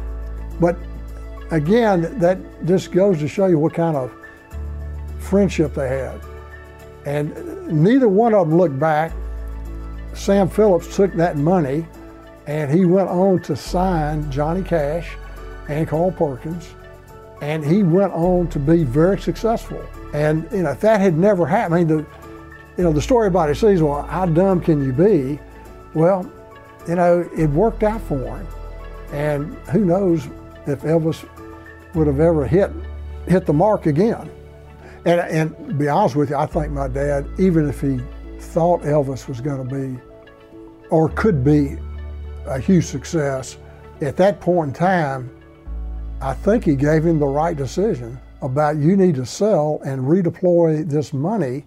But 0.60 0.78
again, 1.50 2.18
that 2.20 2.38
just 2.64 2.92
goes 2.92 3.18
to 3.18 3.28
show 3.28 3.46
you 3.46 3.58
what 3.58 3.74
kind 3.74 3.96
of 3.96 4.12
friendship 5.18 5.74
they 5.74 5.88
had. 5.88 6.20
And 7.04 7.66
neither 7.68 8.08
one 8.08 8.32
of 8.32 8.48
them 8.48 8.56
looked 8.56 8.78
back. 8.78 9.12
Sam 10.14 10.48
Phillips 10.48 10.94
took 10.94 11.12
that 11.14 11.36
money 11.36 11.86
and 12.46 12.70
he 12.70 12.84
went 12.84 13.08
on 13.08 13.40
to 13.42 13.56
sign 13.56 14.30
Johnny 14.30 14.62
Cash 14.62 15.16
and 15.68 15.88
Carl 15.88 16.12
Perkins. 16.12 16.74
And 17.40 17.64
he 17.64 17.82
went 17.82 18.12
on 18.12 18.48
to 18.48 18.58
be 18.58 18.84
very 18.84 19.18
successful. 19.20 19.84
And 20.12 20.50
you 20.52 20.62
know, 20.62 20.70
if 20.70 20.80
that 20.80 21.00
had 21.00 21.18
never 21.18 21.46
happened, 21.46 21.74
I 21.74 21.78
mean, 21.78 21.88
the, 21.88 22.06
you 22.76 22.84
know, 22.84 22.92
the 22.92 23.02
story 23.02 23.28
about 23.28 23.50
it 23.50 23.56
says, 23.56 23.82
well, 23.82 24.02
how 24.02 24.26
dumb 24.26 24.60
can 24.60 24.82
you 24.82 24.92
be? 24.92 25.38
Well, 25.94 26.30
you 26.88 26.94
know, 26.94 27.28
it 27.36 27.46
worked 27.48 27.82
out 27.82 28.00
for 28.02 28.18
him. 28.18 28.46
And 29.12 29.54
who 29.68 29.84
knows 29.84 30.26
if 30.66 30.82
Elvis 30.82 31.28
would 31.94 32.06
have 32.06 32.20
ever 32.20 32.46
hit 32.46 32.70
hit 33.26 33.46
the 33.46 33.52
mark 33.52 33.86
again. 33.86 34.30
And, 35.06 35.20
and 35.20 35.78
be 35.78 35.88
honest 35.88 36.16
with 36.16 36.30
you, 36.30 36.36
I 36.36 36.46
think 36.46 36.72
my 36.72 36.88
dad, 36.88 37.26
even 37.38 37.68
if 37.68 37.80
he 37.80 38.00
thought 38.54 38.82
Elvis 38.82 39.26
was 39.26 39.40
going 39.40 39.68
to 39.68 39.74
be 39.74 40.00
or 40.88 41.08
could 41.08 41.42
be 41.42 41.76
a 42.46 42.60
huge 42.60 42.84
success, 42.84 43.58
at 44.00 44.16
that 44.16 44.40
point 44.40 44.68
in 44.68 44.74
time, 44.74 45.28
I 46.20 46.34
think 46.34 46.62
he 46.64 46.76
gave 46.76 47.04
him 47.04 47.18
the 47.18 47.26
right 47.26 47.56
decision 47.56 48.16
about 48.42 48.76
you 48.76 48.96
need 48.96 49.16
to 49.16 49.26
sell 49.26 49.80
and 49.84 50.02
redeploy 50.02 50.88
this 50.88 51.12
money 51.12 51.66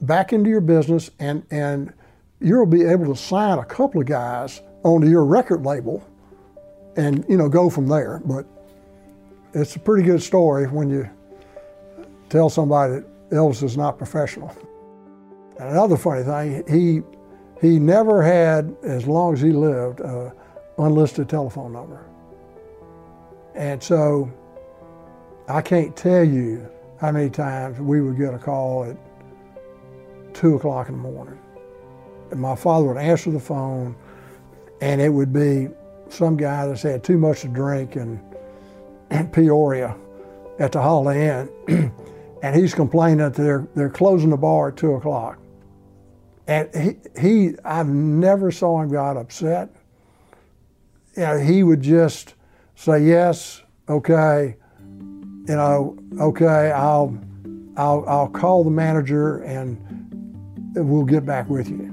back 0.00 0.32
into 0.32 0.48
your 0.48 0.62
business 0.62 1.10
and, 1.18 1.44
and 1.50 1.92
you'll 2.40 2.64
be 2.64 2.84
able 2.84 3.04
to 3.14 3.20
sign 3.20 3.58
a 3.58 3.64
couple 3.66 4.00
of 4.00 4.06
guys 4.06 4.62
onto 4.84 5.06
your 5.06 5.26
record 5.26 5.66
label 5.66 6.02
and 6.96 7.26
you 7.28 7.36
know 7.36 7.50
go 7.50 7.68
from 7.68 7.86
there. 7.86 8.22
But 8.24 8.46
it's 9.52 9.76
a 9.76 9.78
pretty 9.78 10.04
good 10.04 10.22
story 10.22 10.66
when 10.66 10.88
you 10.88 11.10
tell 12.30 12.48
somebody 12.48 12.94
that 12.94 13.30
Elvis 13.32 13.62
is 13.62 13.76
not 13.76 13.98
professional. 13.98 14.56
Another 15.60 15.96
funny 15.98 16.22
thing, 16.22 16.64
he 16.66 17.02
he 17.60 17.78
never 17.78 18.22
had, 18.22 18.74
as 18.82 19.06
long 19.06 19.34
as 19.34 19.42
he 19.42 19.50
lived, 19.52 20.00
an 20.00 20.32
unlisted 20.78 21.28
telephone 21.28 21.72
number. 21.72 22.06
And 23.54 23.82
so 23.82 24.32
I 25.48 25.60
can't 25.60 25.94
tell 25.94 26.24
you 26.24 26.66
how 26.98 27.12
many 27.12 27.28
times 27.28 27.78
we 27.78 28.00
would 28.00 28.16
get 28.16 28.32
a 28.32 28.38
call 28.38 28.84
at 28.84 28.96
two 30.32 30.54
o'clock 30.56 30.88
in 30.88 30.94
the 30.94 31.00
morning. 31.00 31.38
And 32.30 32.40
my 32.40 32.56
father 32.56 32.86
would 32.86 32.96
answer 32.96 33.30
the 33.30 33.40
phone, 33.40 33.94
and 34.80 35.00
it 35.00 35.10
would 35.10 35.32
be 35.32 35.68
some 36.08 36.38
guy 36.38 36.66
that's 36.66 36.82
had 36.82 37.04
too 37.04 37.18
much 37.18 37.42
to 37.42 37.48
drink 37.48 37.96
in, 37.96 38.18
in 39.10 39.28
Peoria 39.32 39.94
at 40.58 40.72
the 40.72 40.80
Holiday 40.80 41.40
Inn, 41.68 41.92
and 42.42 42.56
he's 42.56 42.72
complaining 42.72 43.18
that 43.18 43.34
they're, 43.34 43.66
they're 43.74 43.90
closing 43.90 44.30
the 44.30 44.36
bar 44.38 44.68
at 44.68 44.78
two 44.78 44.94
o'clock. 44.94 45.39
And 46.46 46.68
he, 46.74 47.20
he, 47.20 47.54
I've 47.64 47.88
never 47.88 48.50
saw 48.50 48.80
him 48.80 48.90
got 48.90 49.16
upset. 49.16 49.70
You 51.16 51.22
know, 51.22 51.38
he 51.38 51.62
would 51.62 51.82
just 51.82 52.34
say, 52.74 53.04
yes, 53.04 53.62
okay, 53.88 54.56
you 54.80 55.56
know, 55.56 55.98
okay, 56.20 56.70
I'll, 56.70 57.18
I'll, 57.76 58.04
I'll 58.06 58.28
call 58.28 58.64
the 58.64 58.70
manager 58.70 59.38
and 59.42 59.78
we'll 60.74 61.04
get 61.04 61.24
back 61.24 61.48
with 61.48 61.68
you. 61.68 61.86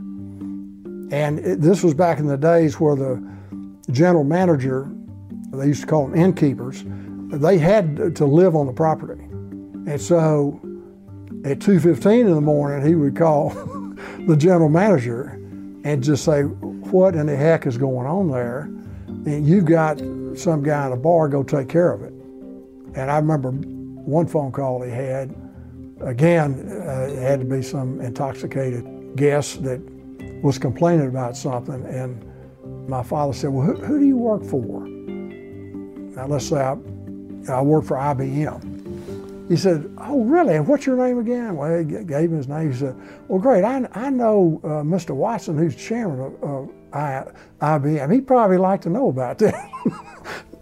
And 1.11 1.39
it, 1.39 1.61
this 1.61 1.83
was 1.83 1.93
back 1.93 2.19
in 2.19 2.27
the 2.27 2.37
days 2.37 2.79
where 2.79 2.95
the 2.95 3.23
general 3.91 4.23
manager, 4.23 4.89
they 5.51 5.67
used 5.67 5.81
to 5.81 5.87
call 5.87 6.07
them 6.07 6.19
innkeepers, 6.19 6.83
they 7.29 7.57
had 7.57 8.15
to 8.15 8.25
live 8.25 8.55
on 8.55 8.65
the 8.67 8.73
property. 8.73 9.23
And 9.23 9.99
so 9.99 10.59
at 11.45 11.59
2.15 11.59 12.21
in 12.21 12.35
the 12.35 12.41
morning, 12.41 12.85
he 12.85 12.95
would 12.95 13.15
call 13.15 13.51
the 14.27 14.35
general 14.35 14.69
manager 14.69 15.39
and 15.83 16.03
just 16.03 16.25
say, 16.25 16.43
what 16.43 17.15
in 17.15 17.27
the 17.27 17.35
heck 17.35 17.65
is 17.65 17.77
going 17.77 18.05
on 18.05 18.29
there? 18.29 18.63
And 19.25 19.47
you've 19.47 19.65
got 19.65 19.99
some 20.35 20.61
guy 20.61 20.85
in 20.85 20.91
a 20.91 20.97
bar, 20.97 21.29
go 21.29 21.43
take 21.43 21.69
care 21.69 21.93
of 21.93 22.03
it. 22.03 22.11
And 22.95 23.09
I 23.09 23.17
remember 23.17 23.51
one 23.51 24.27
phone 24.27 24.51
call 24.51 24.81
he 24.81 24.91
had, 24.91 25.33
again, 26.01 26.67
uh, 26.69 27.07
it 27.09 27.21
had 27.21 27.39
to 27.39 27.45
be 27.45 27.61
some 27.61 28.01
intoxicated 28.01 29.15
guest 29.15 29.63
that 29.63 29.81
was 30.43 30.59
complaining 30.59 31.07
about 31.07 31.37
something. 31.37 31.85
And 31.85 32.23
my 32.89 33.03
father 33.03 33.33
said, 33.33 33.51
well, 33.51 33.65
who, 33.65 33.75
who 33.75 33.99
do 33.99 34.05
you 34.05 34.17
work 34.17 34.43
for? 34.43 34.85
Now, 36.17 36.27
let's 36.27 36.49
say 36.49 36.57
I, 36.57 36.75
I 37.49 37.61
work 37.61 37.85
for 37.85 37.95
IBM. 37.95 38.76
He 39.47 39.55
said, 39.55 39.89
Oh, 39.97 40.23
really? 40.23 40.59
What's 40.59 40.85
your 40.85 40.97
name 40.97 41.19
again? 41.19 41.55
Well, 41.55 41.79
he 41.79 41.85
gave 41.85 42.31
him 42.31 42.37
his 42.37 42.47
name. 42.47 42.71
He 42.71 42.77
said, 42.77 42.95
Well, 43.27 43.39
great. 43.39 43.63
I, 43.63 43.87
I 43.93 44.09
know 44.09 44.59
uh, 44.63 44.67
Mr. 44.83 45.15
Watson, 45.15 45.57
who's 45.57 45.75
chairman 45.75 46.19
of, 46.19 46.43
of 46.43 46.69
IBM. 47.61 48.13
He'd 48.13 48.27
probably 48.27 48.57
like 48.57 48.81
to 48.81 48.89
know 48.89 49.09
about 49.09 49.37
that. 49.39 49.69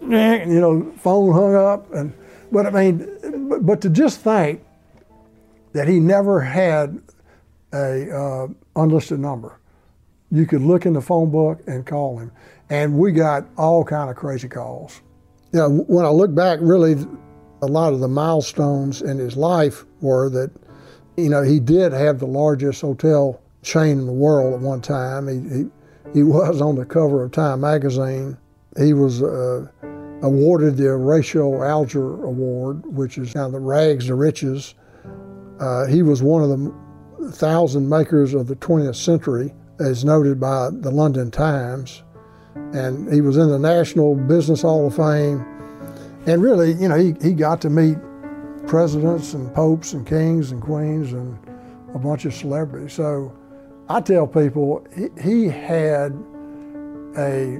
you 0.00 0.60
know, 0.60 0.92
phone 0.98 1.32
hung 1.32 1.54
up. 1.54 1.92
and 1.92 2.14
But 2.52 2.66
I 2.66 2.70
mean, 2.70 3.48
but, 3.48 3.66
but 3.66 3.80
to 3.82 3.90
just 3.90 4.20
think 4.20 4.62
that 5.72 5.88
he 5.88 5.98
never 5.98 6.40
had 6.40 7.00
a 7.72 8.10
uh, 8.10 8.48
unlisted 8.76 9.18
number. 9.18 9.60
You 10.30 10.46
could 10.46 10.62
look 10.62 10.86
in 10.86 10.92
the 10.92 11.00
phone 11.00 11.30
book 11.30 11.60
and 11.66 11.86
call 11.86 12.18
him. 12.18 12.32
And 12.70 12.98
we 12.98 13.12
got 13.12 13.46
all 13.56 13.84
kind 13.84 14.10
of 14.10 14.16
crazy 14.16 14.48
calls. 14.48 15.02
You 15.52 15.60
know, 15.60 15.70
when 15.86 16.04
I 16.04 16.08
look 16.08 16.34
back, 16.34 16.58
really, 16.62 16.96
a 17.66 17.72
lot 17.72 17.92
of 17.92 18.00
the 18.00 18.08
milestones 18.08 19.02
in 19.02 19.18
his 19.18 19.36
life 19.36 19.84
were 20.00 20.30
that, 20.30 20.50
you 21.16 21.28
know, 21.28 21.42
he 21.42 21.58
did 21.58 21.92
have 21.92 22.20
the 22.20 22.26
largest 22.26 22.80
hotel 22.80 23.40
chain 23.62 23.98
in 23.98 24.06
the 24.06 24.12
world 24.12 24.54
at 24.54 24.60
one 24.60 24.80
time. 24.80 25.26
He, 25.26 25.56
he, 25.56 25.64
he 26.14 26.22
was 26.22 26.60
on 26.60 26.76
the 26.76 26.84
cover 26.84 27.24
of 27.24 27.32
Time 27.32 27.60
magazine. 27.60 28.38
He 28.78 28.92
was 28.92 29.20
uh, 29.20 29.66
awarded 30.22 30.76
the 30.76 30.84
Horatio 30.84 31.64
Alger 31.64 32.24
Award, 32.24 32.86
which 32.86 33.18
is 33.18 33.32
kind 33.32 33.46
of 33.46 33.52
the 33.52 33.60
rags 33.60 34.06
to 34.06 34.14
riches. 34.14 34.74
Uh, 35.58 35.86
he 35.86 36.02
was 36.02 36.22
one 36.22 36.42
of 36.42 36.50
the 36.50 37.32
thousand 37.32 37.88
makers 37.88 38.32
of 38.32 38.46
the 38.46 38.56
20th 38.56 38.96
century, 38.96 39.52
as 39.80 40.04
noted 40.04 40.38
by 40.38 40.68
the 40.70 40.90
London 40.90 41.30
Times. 41.30 42.04
And 42.54 43.12
he 43.12 43.20
was 43.20 43.36
in 43.36 43.48
the 43.48 43.58
National 43.58 44.14
Business 44.14 44.62
Hall 44.62 44.86
of 44.86 44.94
Fame 44.94 45.44
and 46.26 46.42
really, 46.42 46.72
you 46.72 46.88
know, 46.88 46.96
he, 46.96 47.14
he 47.22 47.32
got 47.32 47.60
to 47.62 47.70
meet 47.70 47.96
presidents 48.66 49.32
and 49.32 49.52
popes 49.54 49.92
and 49.92 50.06
kings 50.06 50.50
and 50.50 50.60
queens 50.60 51.12
and 51.12 51.38
a 51.94 51.98
bunch 51.98 52.24
of 52.24 52.34
celebrities. 52.34 52.92
So 52.92 53.32
I 53.88 54.00
tell 54.00 54.26
people 54.26 54.84
he, 54.94 55.08
he 55.22 55.48
had 55.48 56.12
a 57.16 57.58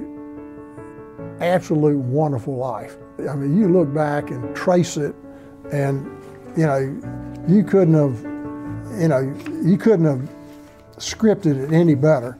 absolute 1.39 1.97
wonderful 1.97 2.57
life. 2.57 2.97
I 3.29 3.35
mean, 3.35 3.57
you 3.57 3.69
look 3.69 3.93
back 3.93 4.29
and 4.29 4.55
trace 4.55 4.97
it, 4.97 5.15
and 5.71 6.05
you 6.55 6.65
know, 6.65 6.79
you 7.47 7.63
couldn't 7.63 7.93
have, 7.93 8.21
you 9.01 9.07
know, 9.07 9.35
you 9.63 9.77
couldn't 9.77 10.05
have 10.05 10.29
scripted 10.97 11.63
it 11.63 11.73
any 11.73 11.95
better. 11.95 12.37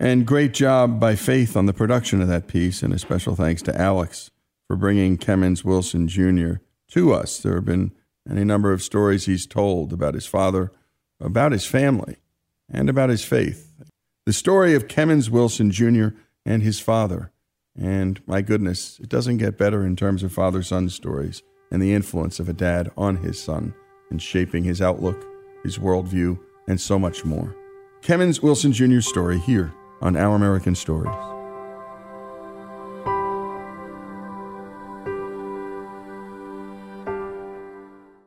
And 0.00 0.24
great 0.24 0.54
job 0.54 1.00
by 1.00 1.16
Faith 1.16 1.56
on 1.56 1.66
the 1.66 1.72
production 1.72 2.22
of 2.22 2.28
that 2.28 2.46
piece, 2.46 2.84
and 2.84 2.94
a 2.94 3.00
special 3.00 3.34
thanks 3.34 3.62
to 3.62 3.76
Alex 3.76 4.30
for 4.68 4.76
bringing 4.76 5.18
Kemmons 5.18 5.64
Wilson 5.64 6.06
Jr. 6.06 6.60
to 6.92 7.12
us. 7.12 7.38
There 7.38 7.56
have 7.56 7.64
been 7.64 7.90
any 8.30 8.44
number 8.44 8.72
of 8.72 8.82
stories 8.82 9.26
he's 9.26 9.44
told 9.44 9.92
about 9.92 10.14
his 10.14 10.26
father, 10.26 10.70
about 11.20 11.50
his 11.50 11.66
family, 11.66 12.18
and 12.70 12.88
about 12.88 13.10
his 13.10 13.24
faith. 13.24 13.72
The 14.24 14.32
story 14.32 14.74
of 14.74 14.86
Kemmons 14.86 15.30
Wilson 15.30 15.72
Jr. 15.72 16.08
and 16.44 16.62
his 16.62 16.78
father 16.78 17.32
And 17.76 18.20
my 18.26 18.42
goodness, 18.42 18.98
it 19.00 19.08
doesn't 19.08 19.38
get 19.38 19.56
better 19.56 19.84
in 19.84 19.96
terms 19.96 20.22
of 20.22 20.32
father 20.32 20.62
son 20.62 20.90
stories 20.90 21.42
and 21.70 21.80
the 21.80 21.94
influence 21.94 22.38
of 22.38 22.48
a 22.48 22.52
dad 22.52 22.90
on 22.96 23.16
his 23.16 23.40
son 23.40 23.74
in 24.10 24.18
shaping 24.18 24.64
his 24.64 24.82
outlook, 24.82 25.24
his 25.62 25.78
worldview, 25.78 26.38
and 26.68 26.80
so 26.80 26.98
much 26.98 27.24
more. 27.24 27.54
Kemmons 28.02 28.42
Wilson 28.42 28.72
Jr.'s 28.72 29.08
story 29.08 29.38
here 29.38 29.72
on 30.00 30.16
Our 30.16 30.36
American 30.36 30.74
Stories. 30.74 31.14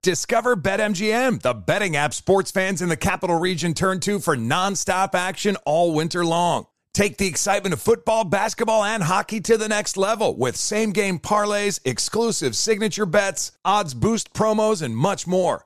Discover 0.04 0.56
BetMGM, 0.56 1.44
the 1.44 1.54
betting 1.54 1.96
app 1.96 2.16
sports 2.16 2.50
fans 2.50 2.82
in 2.82 2.90
the 2.90 2.98
capital 2.98 3.38
region 3.38 3.76
turn 3.76 4.00
to 4.00 4.18
for 4.18 4.36
nonstop 4.36 5.14
action 5.14 5.58
all 5.64 5.94
winter 5.94 6.26
long. 6.26 6.66
Take 6.94 7.18
the 7.18 7.28
excitement 7.28 7.72
of 7.72 7.82
football, 7.82 8.24
basketball, 8.24 8.84
and 8.84 9.04
hockey 9.04 9.40
to 9.42 9.58
the 9.58 9.70
next 9.70 9.98
level 9.98 10.36
with 10.36 10.58
same 10.58 10.92
game 10.92 11.20
parlays, 11.20 11.80
exclusive 11.86 12.56
signature 12.56 13.06
bets, 13.06 13.52
odds 13.64 13.94
boost 13.94 14.34
promos, 14.34 14.82
and 14.82 14.98
much 14.98 15.28
more. 15.28 15.66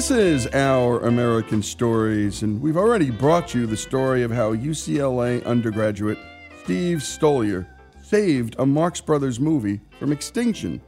This 0.00 0.10
is 0.10 0.46
Our 0.54 1.00
American 1.00 1.62
Stories, 1.62 2.42
and 2.42 2.58
we've 2.62 2.78
already 2.78 3.10
brought 3.10 3.54
you 3.54 3.66
the 3.66 3.76
story 3.76 4.22
of 4.22 4.30
how 4.30 4.54
UCLA 4.54 5.44
undergraduate 5.44 6.16
Steve 6.64 7.00
Stoliar 7.00 7.66
saved 8.02 8.56
a 8.58 8.64
Marx 8.64 9.02
Brothers 9.02 9.38
movie 9.38 9.82
from 9.98 10.10
extinction. 10.10 10.80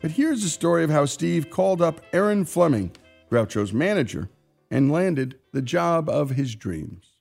But 0.00 0.12
here's 0.12 0.44
the 0.44 0.48
story 0.48 0.84
of 0.84 0.90
how 0.90 1.06
Steve 1.06 1.50
called 1.50 1.82
up 1.82 2.02
Erin 2.12 2.44
Fleming, 2.44 2.92
Groucho's 3.28 3.72
manager, 3.72 4.28
and 4.70 4.92
landed 4.92 5.40
the 5.50 5.60
job 5.60 6.08
of 6.08 6.30
his 6.30 6.54
dreams. 6.54 7.16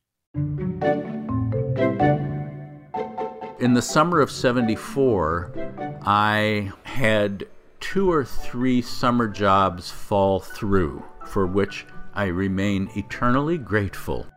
In 3.59 3.73
the 3.73 3.81
summer 3.81 4.19
of 4.19 4.29
74, 4.29 5.97
I 6.03 6.71
had 6.83 7.47
two 7.79 8.11
or 8.11 8.23
three 8.23 8.83
summer 8.83 9.27
jobs 9.27 9.89
fall 9.89 10.39
through, 10.39 11.03
for 11.25 11.45
which 11.45 11.85
I 12.13 12.25
remain 12.25 12.89
eternally 12.95 13.57
grateful. 13.57 14.27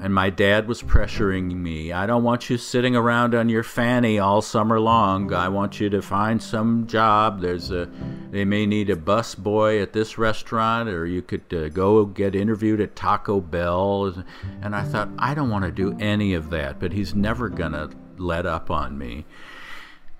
And 0.00 0.14
my 0.14 0.30
dad 0.30 0.68
was 0.68 0.82
pressuring 0.82 1.52
me. 1.54 1.92
I 1.92 2.06
don't 2.06 2.22
want 2.22 2.48
you 2.48 2.56
sitting 2.56 2.96
around 2.96 3.34
on 3.34 3.48
your 3.48 3.62
fanny 3.62 4.18
all 4.18 4.40
summer 4.40 4.80
long. 4.80 5.34
I 5.34 5.48
want 5.48 5.80
you 5.80 5.90
to 5.90 6.00
find 6.00 6.42
some 6.42 6.86
job. 6.86 7.40
There's 7.42 7.70
a 7.70 7.90
they 8.30 8.44
may 8.44 8.64
need 8.64 8.90
a 8.90 8.96
bus 8.96 9.34
boy 9.34 9.82
at 9.82 9.92
this 9.92 10.16
restaurant 10.16 10.88
or 10.88 11.04
you 11.04 11.20
could 11.20 11.52
uh, 11.52 11.68
go 11.68 12.06
get 12.06 12.34
interviewed 12.34 12.80
at 12.80 12.96
Taco 12.96 13.40
Bell. 13.40 14.24
And 14.62 14.74
I 14.74 14.82
thought 14.84 15.10
I 15.18 15.34
don't 15.34 15.50
want 15.50 15.64
to 15.64 15.70
do 15.70 15.96
any 15.98 16.32
of 16.32 16.48
that, 16.50 16.78
but 16.80 16.92
he's 16.92 17.14
never 17.14 17.50
to 17.50 17.90
let 18.16 18.46
up 18.46 18.70
on 18.70 18.96
me. 18.96 19.26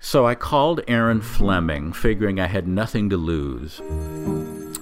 So 0.01 0.25
I 0.25 0.33
called 0.33 0.79
Erin 0.87 1.21
Fleming, 1.21 1.91
figuring 1.91 2.39
I 2.39 2.47
had 2.47 2.67
nothing 2.67 3.09
to 3.09 3.17
lose. 3.17 3.81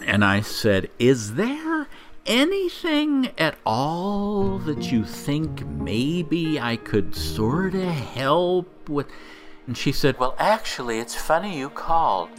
And 0.05 0.23
I 0.23 0.41
said, 0.41 0.89
Is 0.99 1.33
there 1.33 1.87
anything 2.27 3.31
at 3.37 3.57
all 3.65 4.59
that 4.59 4.91
you 4.91 5.03
think 5.03 5.65
maybe 5.65 6.59
I 6.59 6.75
could 6.75 7.15
sort 7.15 7.73
of 7.73 7.81
help 7.81 8.89
with? 8.89 9.07
And 9.65 9.75
she 9.75 9.91
said, 9.91 10.19
Well, 10.19 10.35
actually, 10.37 10.99
it's 10.99 11.15
funny 11.15 11.57
you 11.57 11.69
called. 11.71 12.29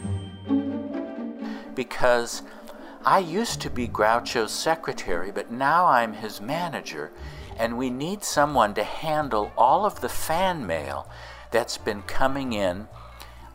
Because 1.75 2.43
I 3.05 3.19
used 3.19 3.59
to 3.61 3.69
be 3.69 3.89
Groucho's 3.89 4.53
secretary, 4.53 5.31
but 5.31 5.51
now 5.51 5.85
I'm 5.85 6.13
his 6.13 6.39
manager, 6.39 7.11
and 7.57 7.77
we 7.77 7.89
need 7.89 8.23
someone 8.23 8.73
to 8.75 8.83
handle 8.85 9.51
all 9.57 9.85
of 9.85 9.99
the 9.99 10.09
fan 10.09 10.65
mail 10.65 11.09
that's 11.51 11.77
been 11.77 12.01
coming 12.03 12.53
in 12.53 12.87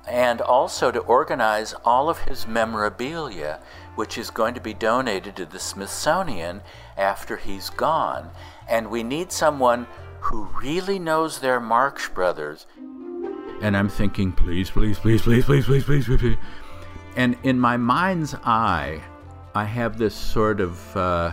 and 0.07 0.41
also 0.41 0.91
to 0.91 1.01
organize 1.01 1.75
all 1.85 2.11
of 2.11 2.19
his 2.19 2.47
memorabilia, 2.47 3.61
which 3.95 4.19
is 4.19 4.31
going 4.31 4.55
to 4.55 4.61
be 4.61 4.75
donated 4.75 5.37
to 5.37 5.47
the 5.47 5.59
Smithsonian 5.59 6.61
after 6.97 7.37
he's 7.37 7.71
gone. 7.71 8.31
And 8.69 8.91
we 8.91 9.03
need 9.03 9.33
someone 9.33 9.87
who 10.21 10.45
really 10.61 10.99
knows 10.99 11.41
their 11.41 11.61
Marx 11.61 12.09
Brothers. 12.09 12.67
And 13.63 13.77
I'm 13.77 13.89
thinking, 13.89 14.33
please, 14.33 14.71
please, 14.71 14.99
please, 14.99 15.23
please, 15.23 15.45
please, 15.45 15.65
please, 15.65 15.85
please, 15.85 16.07
please. 16.07 16.19
please. 16.19 16.37
And 17.17 17.37
in 17.45 17.59
my 17.59 17.77
mind's 17.77 18.35
eye, 18.45 19.01
I 19.55 19.65
have 19.65 19.97
this 19.99 20.15
sort 20.15 20.61
of 20.61 20.97
uh, 20.97 21.33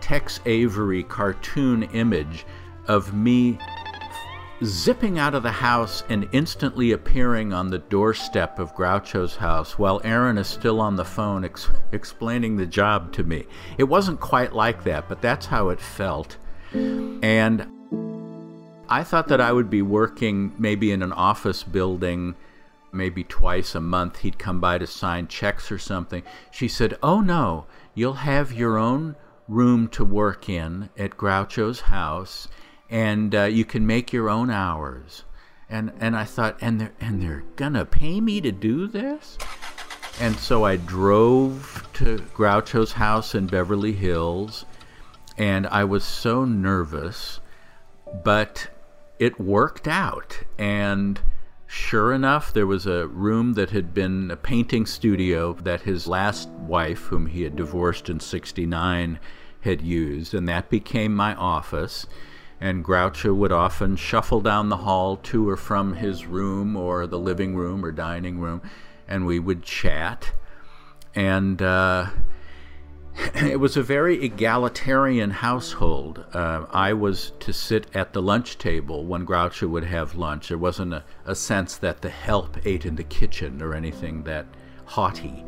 Tex 0.00 0.40
Avery 0.46 1.02
cartoon 1.04 1.82
image 1.92 2.46
of 2.88 3.12
me 3.12 3.58
zipping 4.62 5.18
out 5.18 5.34
of 5.34 5.42
the 5.42 5.50
house 5.50 6.04
and 6.10 6.28
instantly 6.32 6.92
appearing 6.92 7.52
on 7.52 7.68
the 7.68 7.78
doorstep 7.78 8.58
of 8.58 8.74
Groucho's 8.74 9.36
house 9.36 9.78
while 9.78 10.00
Erin 10.04 10.36
is 10.36 10.48
still 10.48 10.80
on 10.80 10.96
the 10.96 11.04
phone 11.04 11.44
ex- 11.44 11.70
explaining 11.92 12.56
the 12.56 12.66
job 12.66 13.12
to 13.14 13.24
me. 13.24 13.46
It 13.78 13.84
wasn't 13.84 14.20
quite 14.20 14.52
like 14.52 14.84
that, 14.84 15.08
but 15.08 15.22
that's 15.22 15.46
how 15.46 15.70
it 15.70 15.80
felt. 15.80 16.36
And 16.72 17.66
I 18.88 19.02
thought 19.02 19.28
that 19.28 19.40
I 19.40 19.52
would 19.52 19.70
be 19.70 19.82
working 19.82 20.52
maybe 20.58 20.92
in 20.92 21.02
an 21.02 21.12
office 21.12 21.62
building 21.62 22.34
maybe 22.92 23.24
twice 23.24 23.74
a 23.74 23.80
month. 23.80 24.18
He'd 24.18 24.38
come 24.38 24.60
by 24.60 24.78
to 24.78 24.86
sign 24.86 25.28
checks 25.28 25.72
or 25.72 25.78
something. 25.78 26.22
She 26.50 26.68
said, 26.68 26.98
Oh 27.02 27.20
no, 27.20 27.66
you'll 27.94 28.14
have 28.14 28.52
your 28.52 28.76
own 28.76 29.16
room 29.48 29.88
to 29.88 30.04
work 30.04 30.48
in 30.48 30.90
at 30.98 31.16
Groucho's 31.16 31.80
house 31.82 32.48
and 32.90 33.34
uh, 33.34 33.44
you 33.44 33.64
can 33.64 33.86
make 33.86 34.12
your 34.12 34.28
own 34.28 34.50
hours. 34.50 35.24
And 35.68 35.92
and 36.00 36.16
I 36.16 36.24
thought, 36.24 36.58
and 36.60 36.80
they're 36.80 36.92
and 37.00 37.22
they're 37.22 37.44
gonna 37.56 37.84
pay 37.84 38.20
me 38.20 38.40
to 38.40 38.50
do 38.50 38.88
this. 38.88 39.38
And 40.20 40.36
so 40.36 40.64
I 40.64 40.76
drove 40.76 41.88
to 41.94 42.18
Groucho's 42.34 42.92
house 42.92 43.34
in 43.34 43.46
Beverly 43.46 43.92
Hills, 43.92 44.66
and 45.38 45.66
I 45.68 45.84
was 45.84 46.04
so 46.04 46.44
nervous, 46.44 47.40
but 48.24 48.68
it 49.18 49.40
worked 49.40 49.86
out. 49.86 50.40
And 50.58 51.20
sure 51.66 52.12
enough, 52.12 52.52
there 52.52 52.66
was 52.66 52.86
a 52.86 53.06
room 53.06 53.54
that 53.54 53.70
had 53.70 53.94
been 53.94 54.30
a 54.30 54.36
painting 54.36 54.84
studio 54.84 55.54
that 55.54 55.82
his 55.82 56.08
last 56.08 56.48
wife, 56.48 57.04
whom 57.04 57.26
he 57.26 57.42
had 57.42 57.54
divorced 57.54 58.10
in 58.10 58.18
'69, 58.18 59.20
had 59.60 59.80
used, 59.80 60.34
and 60.34 60.48
that 60.48 60.68
became 60.68 61.14
my 61.14 61.34
office 61.36 62.06
and 62.60 62.84
Groucho 62.84 63.34
would 63.34 63.52
often 63.52 63.96
shuffle 63.96 64.40
down 64.40 64.68
the 64.68 64.78
hall 64.78 65.16
to 65.16 65.48
or 65.48 65.56
from 65.56 65.94
his 65.94 66.26
room 66.26 66.76
or 66.76 67.06
the 67.06 67.18
living 67.18 67.56
room 67.56 67.84
or 67.84 67.90
dining 67.90 68.38
room, 68.38 68.60
and 69.08 69.24
we 69.24 69.38
would 69.38 69.62
chat. 69.62 70.32
And 71.14 71.62
uh, 71.62 72.10
it 73.34 73.58
was 73.58 73.76
a 73.76 73.82
very 73.82 74.22
egalitarian 74.22 75.30
household. 75.30 76.24
Uh, 76.34 76.66
I 76.70 76.92
was 76.92 77.32
to 77.40 77.52
sit 77.52 77.86
at 77.94 78.12
the 78.12 78.22
lunch 78.22 78.58
table 78.58 79.06
when 79.06 79.26
Groucho 79.26 79.68
would 79.68 79.84
have 79.84 80.14
lunch. 80.14 80.48
There 80.48 80.58
wasn't 80.58 80.92
a, 80.92 81.04
a 81.24 81.34
sense 81.34 81.76
that 81.78 82.02
the 82.02 82.10
help 82.10 82.58
ate 82.66 82.84
in 82.84 82.96
the 82.96 83.04
kitchen 83.04 83.62
or 83.62 83.74
anything 83.74 84.24
that 84.24 84.46
haughty. 84.84 85.44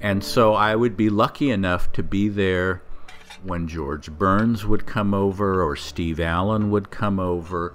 And 0.00 0.22
so 0.22 0.54
I 0.54 0.76
would 0.76 0.96
be 0.96 1.10
lucky 1.10 1.50
enough 1.50 1.90
to 1.92 2.02
be 2.04 2.28
there 2.28 2.82
when 3.42 3.68
George 3.68 4.10
Burns 4.10 4.66
would 4.66 4.86
come 4.86 5.14
over, 5.14 5.62
or 5.62 5.76
Steve 5.76 6.20
Allen 6.20 6.70
would 6.70 6.90
come 6.90 7.18
over, 7.20 7.74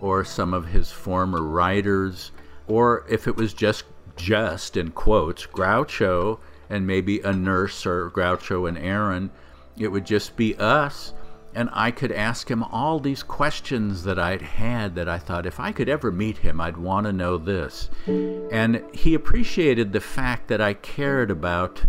or 0.00 0.24
some 0.24 0.52
of 0.52 0.66
his 0.66 0.90
former 0.90 1.42
writers, 1.42 2.32
or 2.66 3.04
if 3.08 3.26
it 3.26 3.36
was 3.36 3.54
just 3.54 3.84
just 4.16 4.76
in 4.76 4.90
quotes 4.90 5.46
Groucho 5.46 6.38
and 6.70 6.86
maybe 6.86 7.20
a 7.20 7.32
nurse 7.32 7.84
or 7.84 8.10
Groucho 8.10 8.68
and 8.68 8.78
Erin, 8.78 9.30
it 9.76 9.88
would 9.88 10.06
just 10.06 10.36
be 10.36 10.54
us. 10.56 11.12
And 11.54 11.68
I 11.72 11.92
could 11.92 12.10
ask 12.10 12.50
him 12.50 12.64
all 12.64 12.98
these 12.98 13.22
questions 13.22 14.02
that 14.04 14.18
I'd 14.18 14.42
had 14.42 14.96
that 14.96 15.08
I 15.08 15.18
thought 15.18 15.46
if 15.46 15.60
I 15.60 15.70
could 15.70 15.88
ever 15.88 16.10
meet 16.10 16.38
him, 16.38 16.60
I'd 16.60 16.76
want 16.76 17.06
to 17.06 17.12
know 17.12 17.38
this. 17.38 17.90
And 18.06 18.82
he 18.92 19.14
appreciated 19.14 19.92
the 19.92 20.00
fact 20.00 20.48
that 20.48 20.60
I 20.60 20.74
cared 20.74 21.30
about 21.30 21.84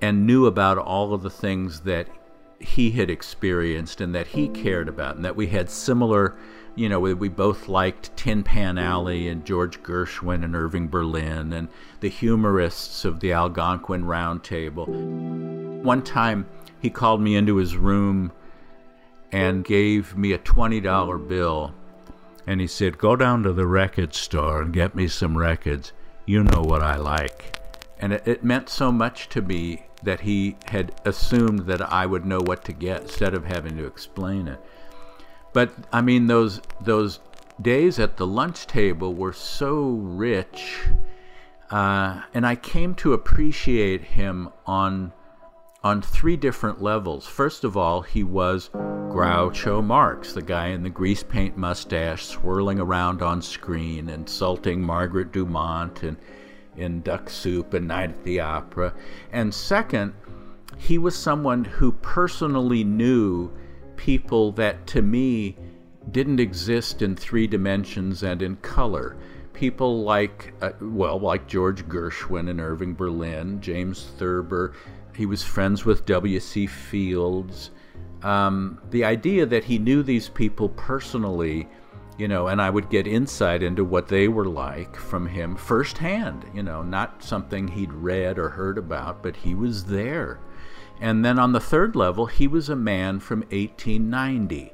and 0.00 0.26
knew 0.26 0.46
about 0.46 0.78
all 0.78 1.12
of 1.12 1.22
the 1.22 1.30
things 1.30 1.80
that 1.80 2.08
he 2.60 2.90
had 2.92 3.10
experienced 3.10 4.00
and 4.00 4.14
that 4.14 4.28
he 4.28 4.48
cared 4.48 4.88
about, 4.88 5.16
and 5.16 5.24
that 5.24 5.36
we 5.36 5.48
had 5.48 5.70
similar, 5.70 6.36
you 6.74 6.88
know, 6.88 7.00
we, 7.00 7.14
we 7.14 7.28
both 7.28 7.68
liked 7.68 8.16
Tin 8.16 8.42
Pan 8.42 8.78
Alley 8.78 9.28
and 9.28 9.44
George 9.44 9.82
Gershwin 9.82 10.44
and 10.44 10.56
Irving 10.56 10.88
Berlin 10.88 11.52
and 11.52 11.68
the 12.00 12.08
humorists 12.08 13.04
of 13.04 13.20
the 13.20 13.32
Algonquin 13.32 14.04
Round 14.04 14.42
Table. 14.42 14.86
One 14.86 16.02
time 16.02 16.46
he 16.80 16.90
called 16.90 17.20
me 17.20 17.36
into 17.36 17.56
his 17.56 17.76
room 17.76 18.32
and 19.32 19.64
gave 19.64 20.16
me 20.16 20.32
a 20.32 20.38
$20 20.38 21.28
bill. 21.28 21.74
And 22.46 22.60
he 22.60 22.66
said, 22.66 22.98
Go 22.98 23.14
down 23.14 23.42
to 23.42 23.52
the 23.52 23.66
record 23.66 24.14
store 24.14 24.62
and 24.62 24.72
get 24.72 24.94
me 24.94 25.06
some 25.06 25.36
records. 25.36 25.92
You 26.24 26.44
know 26.44 26.62
what 26.62 26.82
I 26.82 26.96
like. 26.96 27.58
And 28.00 28.12
it, 28.12 28.26
it 28.26 28.44
meant 28.44 28.68
so 28.68 28.90
much 28.90 29.28
to 29.30 29.42
me 29.42 29.87
that 30.02 30.20
he 30.20 30.56
had 30.66 30.92
assumed 31.04 31.60
that 31.60 31.80
I 31.92 32.06
would 32.06 32.24
know 32.24 32.40
what 32.40 32.64
to 32.64 32.72
get 32.72 33.02
instead 33.02 33.34
of 33.34 33.44
having 33.44 33.76
to 33.76 33.86
explain 33.86 34.48
it. 34.48 34.60
But 35.52 35.72
I 35.92 36.00
mean, 36.00 36.26
those 36.26 36.60
those 36.80 37.20
days 37.60 37.98
at 37.98 38.16
the 38.16 38.26
lunch 38.26 38.66
table 38.66 39.14
were 39.14 39.32
so 39.32 39.90
rich, 39.90 40.86
uh, 41.70 42.22
and 42.32 42.46
I 42.46 42.54
came 42.54 42.94
to 42.96 43.12
appreciate 43.12 44.02
him 44.02 44.50
on 44.66 45.12
on 45.82 46.02
three 46.02 46.36
different 46.36 46.82
levels. 46.82 47.26
First 47.26 47.64
of 47.64 47.76
all, 47.76 48.02
he 48.02 48.22
was 48.22 48.70
Groucho 48.72 49.82
Marx, 49.82 50.32
the 50.32 50.42
guy 50.42 50.68
in 50.68 50.82
the 50.82 50.90
grease 50.90 51.22
paint 51.22 51.56
mustache, 51.56 52.26
swirling 52.26 52.78
around 52.78 53.22
on 53.22 53.40
screen, 53.40 54.08
insulting 54.08 54.82
Margaret 54.82 55.32
Dumont 55.32 56.02
and 56.02 56.16
in 56.78 57.02
Duck 57.02 57.28
Soup 57.28 57.74
and 57.74 57.88
Night 57.88 58.10
at 58.10 58.24
the 58.24 58.40
Opera. 58.40 58.94
And 59.32 59.52
second, 59.52 60.14
he 60.76 60.98
was 60.98 61.16
someone 61.16 61.64
who 61.64 61.92
personally 61.92 62.84
knew 62.84 63.50
people 63.96 64.52
that 64.52 64.86
to 64.86 65.02
me 65.02 65.56
didn't 66.10 66.40
exist 66.40 67.02
in 67.02 67.16
three 67.16 67.46
dimensions 67.46 68.22
and 68.22 68.40
in 68.42 68.56
color. 68.56 69.16
People 69.52 70.04
like, 70.04 70.54
uh, 70.62 70.70
well, 70.80 71.18
like 71.18 71.48
George 71.48 71.86
Gershwin 71.88 72.48
and 72.48 72.60
Irving 72.60 72.94
Berlin, 72.94 73.60
James 73.60 74.10
Thurber. 74.16 74.74
He 75.14 75.26
was 75.26 75.42
friends 75.42 75.84
with 75.84 76.06
W.C. 76.06 76.66
Fields. 76.66 77.70
Um, 78.22 78.80
the 78.90 79.04
idea 79.04 79.46
that 79.46 79.64
he 79.64 79.78
knew 79.78 80.02
these 80.02 80.28
people 80.28 80.68
personally 80.70 81.68
you 82.18 82.26
know, 82.26 82.48
and 82.48 82.60
I 82.60 82.68
would 82.68 82.90
get 82.90 83.06
insight 83.06 83.62
into 83.62 83.84
what 83.84 84.08
they 84.08 84.26
were 84.26 84.44
like 84.44 84.96
from 84.96 85.26
him 85.26 85.54
firsthand, 85.54 86.44
you 86.52 86.64
know, 86.64 86.82
not 86.82 87.22
something 87.22 87.68
he'd 87.68 87.92
read 87.92 88.38
or 88.38 88.50
heard 88.50 88.76
about, 88.76 89.22
but 89.22 89.36
he 89.36 89.54
was 89.54 89.84
there. 89.84 90.40
And 91.00 91.24
then 91.24 91.38
on 91.38 91.52
the 91.52 91.60
third 91.60 91.94
level, 91.94 92.26
he 92.26 92.48
was 92.48 92.68
a 92.68 92.76
man 92.76 93.20
from 93.20 93.40
1890. 93.42 94.72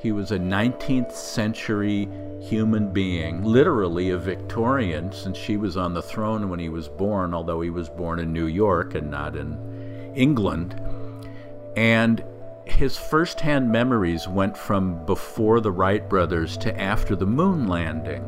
He 0.00 0.12
was 0.12 0.30
a 0.30 0.38
19th 0.38 1.12
century 1.12 2.08
human 2.40 2.90
being, 2.90 3.42
literally 3.44 4.10
a 4.10 4.16
Victorian, 4.18 5.12
since 5.12 5.36
she 5.36 5.58
was 5.58 5.76
on 5.76 5.92
the 5.92 6.00
throne 6.00 6.48
when 6.48 6.58
he 6.58 6.70
was 6.70 6.88
born, 6.88 7.34
although 7.34 7.60
he 7.60 7.68
was 7.68 7.90
born 7.90 8.18
in 8.18 8.32
New 8.32 8.46
York 8.46 8.94
and 8.94 9.10
not 9.10 9.36
in 9.36 10.12
England. 10.16 10.80
And 11.76 12.24
his 12.70 12.96
firsthand 12.96 13.70
memories 13.70 14.28
went 14.28 14.56
from 14.56 15.04
before 15.06 15.60
the 15.60 15.72
Wright 15.72 16.08
brothers 16.08 16.56
to 16.58 16.80
after 16.80 17.16
the 17.16 17.26
moon 17.26 17.66
landing, 17.66 18.22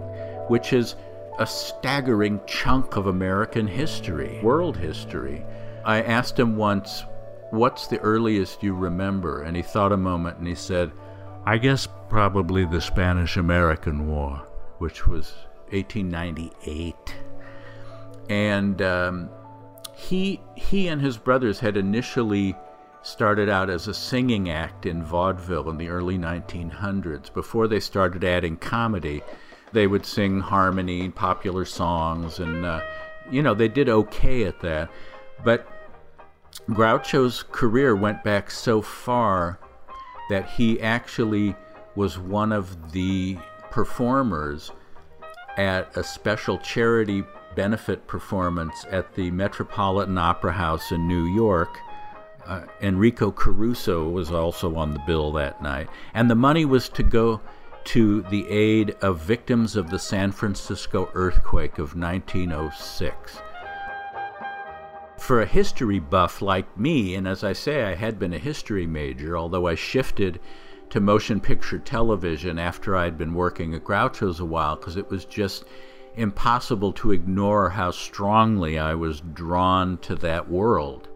which 0.48 0.72
is 0.72 0.96
a 1.38 1.46
staggering 1.46 2.40
chunk 2.46 2.96
of 2.96 3.06
American 3.06 3.66
history, 3.66 4.40
world 4.42 4.76
history. 4.76 5.44
I 5.84 6.02
asked 6.02 6.38
him 6.38 6.56
once, 6.56 7.04
What's 7.50 7.88
the 7.88 7.98
earliest 7.98 8.62
you 8.62 8.74
remember? 8.74 9.42
And 9.42 9.56
he 9.56 9.62
thought 9.62 9.92
a 9.92 9.96
moment 9.96 10.38
and 10.38 10.46
he 10.46 10.54
said, 10.54 10.92
I 11.44 11.58
guess 11.58 11.88
probably 12.08 12.64
the 12.64 12.80
Spanish 12.80 13.36
American 13.36 14.06
War, 14.06 14.46
which 14.78 15.06
was 15.06 15.32
1898. 15.70 16.94
And 18.28 18.80
um, 18.82 19.30
he 19.96 20.40
he 20.54 20.88
and 20.88 21.00
his 21.00 21.16
brothers 21.16 21.58
had 21.58 21.76
initially 21.76 22.54
started 23.02 23.48
out 23.48 23.70
as 23.70 23.88
a 23.88 23.94
singing 23.94 24.50
act 24.50 24.86
in 24.86 25.04
vaudeville 25.04 25.70
in 25.70 25.78
the 25.78 25.88
early 25.88 26.18
1900s. 26.18 27.32
Before 27.32 27.66
they 27.66 27.80
started 27.80 28.24
adding 28.24 28.56
comedy, 28.56 29.22
they 29.72 29.86
would 29.86 30.04
sing 30.04 30.40
harmony, 30.40 31.02
and 31.02 31.14
popular 31.14 31.64
songs, 31.64 32.38
and 32.38 32.64
uh, 32.64 32.80
you 33.30 33.42
know 33.42 33.54
they 33.54 33.68
did 33.68 33.88
okay 33.88 34.44
at 34.44 34.60
that. 34.60 34.90
But 35.44 35.66
Groucho's 36.68 37.42
career 37.42 37.94
went 37.94 38.22
back 38.24 38.50
so 38.50 38.82
far 38.82 39.58
that 40.28 40.48
he 40.50 40.80
actually 40.80 41.56
was 41.94 42.18
one 42.18 42.52
of 42.52 42.92
the 42.92 43.38
performers 43.70 44.70
at 45.56 45.96
a 45.96 46.04
special 46.04 46.58
charity 46.58 47.24
benefit 47.54 48.06
performance 48.06 48.86
at 48.90 49.14
the 49.14 49.30
Metropolitan 49.30 50.18
Opera 50.18 50.52
House 50.52 50.92
in 50.92 51.08
New 51.08 51.24
York. 51.24 51.78
Uh, 52.46 52.62
Enrico 52.80 53.30
Caruso 53.30 54.08
was 54.08 54.30
also 54.30 54.74
on 54.76 54.92
the 54.92 55.02
bill 55.06 55.32
that 55.32 55.62
night. 55.62 55.88
And 56.14 56.30
the 56.30 56.34
money 56.34 56.64
was 56.64 56.88
to 56.90 57.02
go 57.02 57.40
to 57.84 58.22
the 58.22 58.48
aid 58.48 58.96
of 59.02 59.20
victims 59.20 59.76
of 59.76 59.90
the 59.90 59.98
San 59.98 60.32
Francisco 60.32 61.10
earthquake 61.14 61.78
of 61.78 61.96
1906. 61.96 63.38
For 65.18 65.42
a 65.42 65.46
history 65.46 65.98
buff 65.98 66.40
like 66.42 66.78
me, 66.78 67.14
and 67.14 67.28
as 67.28 67.44
I 67.44 67.52
say, 67.52 67.84
I 67.84 67.94
had 67.94 68.18
been 68.18 68.32
a 68.32 68.38
history 68.38 68.86
major, 68.86 69.36
although 69.36 69.66
I 69.66 69.74
shifted 69.74 70.40
to 70.90 71.00
motion 71.00 71.40
picture 71.40 71.78
television 71.78 72.58
after 72.58 72.96
I'd 72.96 73.16
been 73.16 73.34
working 73.34 73.74
at 73.74 73.84
Groucho's 73.84 74.40
a 74.40 74.44
while 74.44 74.76
because 74.76 74.96
it 74.96 75.08
was 75.08 75.24
just 75.24 75.64
impossible 76.16 76.92
to 76.94 77.12
ignore 77.12 77.70
how 77.70 77.90
strongly 77.92 78.78
I 78.78 78.94
was 78.94 79.20
drawn 79.20 79.98
to 79.98 80.16
that 80.16 80.50
world. 80.50 81.08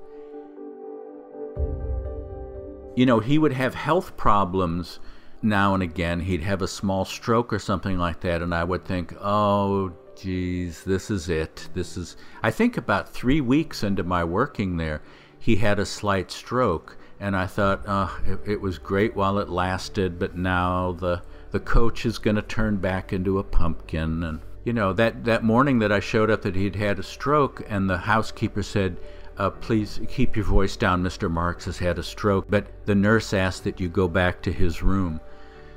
You 2.96 3.06
know, 3.06 3.20
he 3.20 3.38
would 3.38 3.52
have 3.52 3.74
health 3.74 4.16
problems 4.16 5.00
now 5.42 5.74
and 5.74 5.82
again. 5.82 6.20
He'd 6.20 6.42
have 6.42 6.62
a 6.62 6.68
small 6.68 7.04
stroke 7.04 7.52
or 7.52 7.58
something 7.58 7.98
like 7.98 8.20
that, 8.20 8.42
and 8.42 8.54
I 8.54 8.64
would 8.64 8.84
think, 8.84 9.14
oh, 9.20 9.92
geez, 10.16 10.84
this 10.84 11.10
is 11.10 11.28
it. 11.28 11.68
This 11.74 11.96
is. 11.96 12.16
I 12.42 12.50
think 12.50 12.76
about 12.76 13.08
three 13.08 13.40
weeks 13.40 13.82
into 13.82 14.04
my 14.04 14.24
working 14.24 14.76
there, 14.76 15.02
he 15.38 15.56
had 15.56 15.78
a 15.78 15.86
slight 15.86 16.30
stroke, 16.30 16.96
and 17.20 17.36
I 17.36 17.46
thought, 17.46 17.82
oh, 17.86 18.20
it, 18.26 18.52
it 18.52 18.60
was 18.60 18.78
great 18.78 19.14
while 19.16 19.38
it 19.38 19.48
lasted, 19.48 20.18
but 20.18 20.36
now 20.36 20.92
the 20.92 21.22
the 21.54 21.60
coach 21.60 22.04
is 22.04 22.18
going 22.18 22.34
to 22.34 22.42
turn 22.42 22.78
back 22.78 23.12
into 23.12 23.38
a 23.38 23.44
pumpkin 23.44 24.24
and 24.24 24.40
you 24.64 24.72
know 24.72 24.92
that 24.92 25.24
that 25.24 25.44
morning 25.44 25.78
that 25.78 25.92
I 25.92 26.00
showed 26.00 26.28
up 26.28 26.42
that 26.42 26.56
he'd 26.56 26.74
had 26.74 26.98
a 26.98 27.02
stroke 27.04 27.62
and 27.68 27.88
the 27.88 27.98
housekeeper 27.98 28.64
said 28.64 28.96
uh, 29.38 29.50
please 29.50 30.00
keep 30.08 30.36
your 30.36 30.44
voice 30.44 30.76
down 30.76 31.02
Mr. 31.02 31.30
Marx 31.30 31.64
has 31.64 31.78
had 31.78 31.98
a 31.98 32.02
stroke 32.02 32.46
but 32.48 32.66
the 32.86 32.94
nurse 32.94 33.32
asked 33.32 33.64
that 33.64 33.80
you 33.80 33.88
go 33.88 34.08
back 34.08 34.42
to 34.42 34.52
his 34.52 34.82
room 34.82 35.20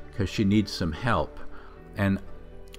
because 0.09 0.29
she 0.29 0.43
needs 0.43 0.71
some 0.71 0.91
help 0.91 1.39
and 1.97 2.19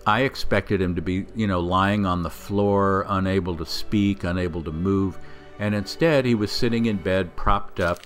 I 0.06 0.22
expected 0.22 0.80
him 0.80 0.94
to 0.94 1.02
be 1.02 1.26
you 1.34 1.46
know 1.46 1.60
lying 1.60 2.06
on 2.06 2.22
the 2.22 2.30
floor 2.30 3.04
unable 3.08 3.56
to 3.56 3.66
speak 3.66 4.24
unable 4.24 4.62
to 4.64 4.72
move 4.72 5.18
and 5.58 5.74
instead 5.74 6.24
he 6.24 6.34
was 6.34 6.52
sitting 6.52 6.86
in 6.86 6.98
bed 6.98 7.36
propped 7.36 7.80
up 7.80 8.02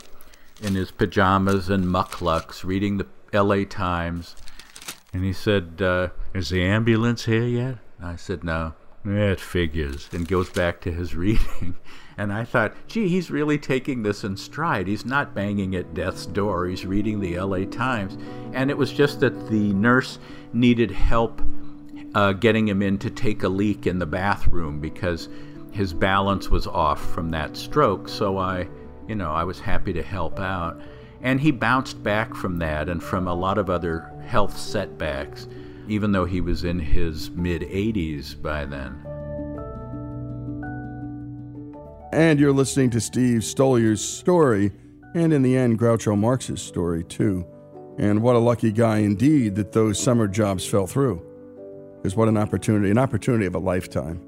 in 0.61 0.75
his 0.75 0.91
pajamas 0.91 1.69
and 1.69 1.85
mukluks 1.85 2.65
reading 2.65 2.99
the 2.99 3.07
LA 3.33 3.65
Times 3.65 4.37
and 5.13 5.25
he 5.25 5.33
said 5.33 5.81
uh, 5.83 6.09
is 6.35 6.51
the 6.51 6.63
ambulance 6.63 7.25
here 7.25 7.45
yet 7.45 7.79
I 8.03 8.17
said, 8.17 8.43
no. 8.43 8.75
It 9.05 9.41
figures, 9.41 10.09
and 10.13 10.27
goes 10.27 10.51
back 10.51 10.81
to 10.83 10.93
his 10.93 11.15
reading. 11.17 11.77
And 12.17 12.33
I 12.33 12.45
thought, 12.45 12.75
gee, 12.87 13.09
he's 13.09 13.31
really 13.31 13.59
taking 13.59 14.03
this 14.03 14.25
in 14.25 14.37
stride. 14.37 14.87
He's 14.87 15.05
not 15.05 15.35
banging 15.35 15.75
at 15.75 15.95
death's 15.95 16.27
door. 16.27 16.67
He's 16.67 16.85
reading 16.85 17.21
the 17.21 17.39
LA 17.39 17.65
Times. 17.65 18.17
And 18.53 18.71
it 18.71 18.77
was 18.77 18.93
just 18.93 19.21
that 19.21 19.49
the 19.49 19.73
nurse 19.73 20.19
needed 20.53 20.91
help 20.91 21.41
uh, 22.15 22.33
getting 22.33 22.69
him 22.69 22.83
in 22.83 22.99
to 22.99 23.11
take 23.11 23.43
a 23.43 23.49
leak 23.49 23.87
in 23.87 23.99
the 23.99 24.07
bathroom 24.07 24.81
because 24.81 25.29
his 25.73 25.95
balance 25.95 26.51
was 26.51 26.67
off 26.67 27.05
from 27.13 27.31
that 27.31 27.57
stroke. 27.57 28.09
So 28.09 28.37
I, 28.37 28.69
you 29.09 29.15
know, 29.15 29.33
I 29.33 29.45
was 29.45 29.59
happy 29.59 29.93
to 29.95 30.03
help 30.03 30.39
out. 30.39 30.81
And 31.23 31.41
he 31.41 31.51
bounced 31.51 32.03
back 32.03 32.35
from 32.35 32.59
that 32.59 32.89
and 32.89 33.03
from 33.03 33.29
a 33.29 33.35
lot 33.35 33.57
of 33.57 33.71
other 33.71 34.13
health 34.27 34.59
setbacks 34.59 35.47
even 35.89 36.13
though 36.13 36.25
he 36.25 36.41
was 36.41 36.65
in 36.65 36.79
his 36.79 37.31
mid 37.31 37.63
80s 37.63 38.41
by 38.41 38.65
then. 38.65 39.12
And 42.13 42.39
you're 42.39 42.53
listening 42.53 42.91
to 42.91 43.01
Steve 43.01 43.41
Stoliar's 43.41 44.07
story, 44.07 44.71
and 45.15 45.33
in 45.33 45.41
the 45.41 45.57
end, 45.57 45.79
Groucho 45.79 46.17
Marx's 46.17 46.61
story, 46.61 47.05
too. 47.05 47.47
And 47.99 48.23
what 48.23 48.37
a 48.37 48.39
lucky 48.39 48.71
guy 48.71 48.99
indeed 48.99 49.55
that 49.55 49.73
those 49.73 49.99
summer 49.99 50.29
jobs 50.29 50.67
fell 50.67 50.87
through. 50.87 51.25
Because 51.97 52.15
what 52.15 52.29
an 52.29 52.37
opportunity, 52.37 52.91
an 52.91 52.99
opportunity 52.99 53.47
of 53.47 53.55
a 53.55 53.59
lifetime. 53.59 54.21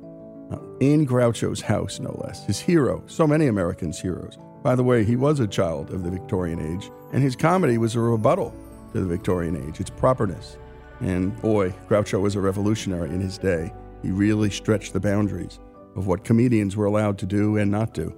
In 0.80 1.06
Groucho's 1.06 1.60
house, 1.60 2.00
no 2.00 2.18
less. 2.24 2.46
His 2.46 2.58
hero, 2.58 3.02
so 3.06 3.26
many 3.26 3.48
Americans' 3.48 4.00
heroes. 4.00 4.38
By 4.62 4.74
the 4.76 4.84
way, 4.84 5.04
he 5.04 5.16
was 5.16 5.40
a 5.40 5.46
child 5.46 5.90
of 5.90 6.04
the 6.04 6.10
Victorian 6.10 6.60
age, 6.60 6.90
and 7.12 7.22
his 7.22 7.36
comedy 7.36 7.76
was 7.76 7.96
a 7.96 8.00
rebuttal 8.00 8.54
to 8.94 9.00
the 9.00 9.06
Victorian 9.06 9.56
age, 9.68 9.78
its 9.78 9.90
properness, 9.90 10.56
and 11.00 11.38
boy, 11.42 11.70
Groucho 11.88 12.20
was 12.20 12.34
a 12.34 12.40
revolutionary 12.40 13.10
in 13.10 13.20
his 13.20 13.36
day. 13.36 13.72
He 14.00 14.10
really 14.10 14.50
stretched 14.50 14.92
the 14.92 15.00
boundaries 15.00 15.58
of 15.96 16.06
what 16.06 16.24
comedians 16.24 16.76
were 16.76 16.86
allowed 16.86 17.18
to 17.18 17.26
do 17.26 17.56
and 17.56 17.70
not 17.70 17.94
do. 17.94 18.14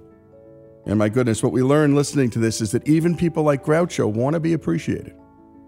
And 0.85 0.97
my 0.97 1.09
goodness, 1.09 1.43
what 1.43 1.51
we 1.51 1.63
learn 1.63 1.95
listening 1.95 2.29
to 2.31 2.39
this 2.39 2.61
is 2.61 2.71
that 2.71 2.87
even 2.87 3.15
people 3.15 3.43
like 3.43 3.63
Groucho 3.63 4.11
want 4.11 4.35
to 4.35 4.39
be 4.39 4.53
appreciated, 4.53 5.15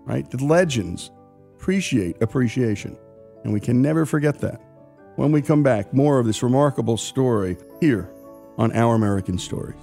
right? 0.06 0.30
The 0.30 0.44
legends 0.44 1.12
appreciate 1.56 2.22
appreciation. 2.22 2.98
And 3.44 3.54
we 3.54 3.60
can 3.60 3.82
never 3.82 4.06
forget 4.06 4.40
that. 4.40 4.62
When 5.18 5.32
we 5.34 5.42
come 5.42 5.64
back, 5.64 5.94
more 5.94 6.20
of 6.20 6.26
this 6.26 6.42
remarkable 6.42 6.96
story 6.96 7.58
here 7.82 8.10
on 8.58 8.72
Our 8.72 8.96
American 8.96 9.38
Stories. 9.38 9.80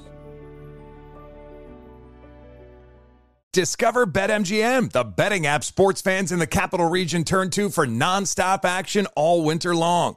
Discover 3.52 4.06
BetMGM, 4.06 4.92
the 4.92 5.04
betting 5.04 5.46
app 5.46 5.64
sports 5.64 6.02
fans 6.02 6.30
in 6.30 6.38
the 6.38 6.46
capital 6.46 6.88
region 6.88 7.24
turn 7.24 7.48
to 7.50 7.70
for 7.70 7.86
nonstop 7.86 8.64
action 8.64 9.06
all 9.16 9.44
winter 9.44 9.74
long. 9.74 10.16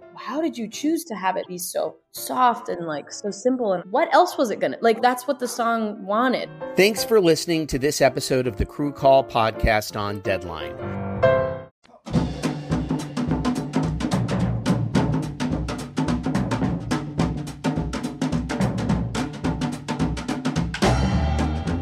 how 0.23 0.39
did 0.39 0.55
you 0.55 0.67
choose 0.67 1.03
to 1.03 1.15
have 1.15 1.35
it 1.35 1.47
be 1.47 1.57
so 1.57 1.95
soft 2.11 2.69
and 2.69 2.85
like 2.85 3.11
so 3.11 3.31
simple? 3.31 3.73
And 3.73 3.83
what 3.91 4.13
else 4.13 4.37
was 4.37 4.51
it 4.51 4.59
gonna 4.59 4.77
like? 4.79 5.01
That's 5.01 5.27
what 5.27 5.39
the 5.39 5.47
song 5.47 6.05
wanted. 6.05 6.47
Thanks 6.75 7.03
for 7.03 7.19
listening 7.19 7.65
to 7.67 7.79
this 7.79 8.01
episode 8.01 8.45
of 8.45 8.57
the 8.57 8.65
Crew 8.65 8.91
Call 8.91 9.23
podcast 9.23 9.99
on 9.99 10.19
Deadline. 10.19 10.75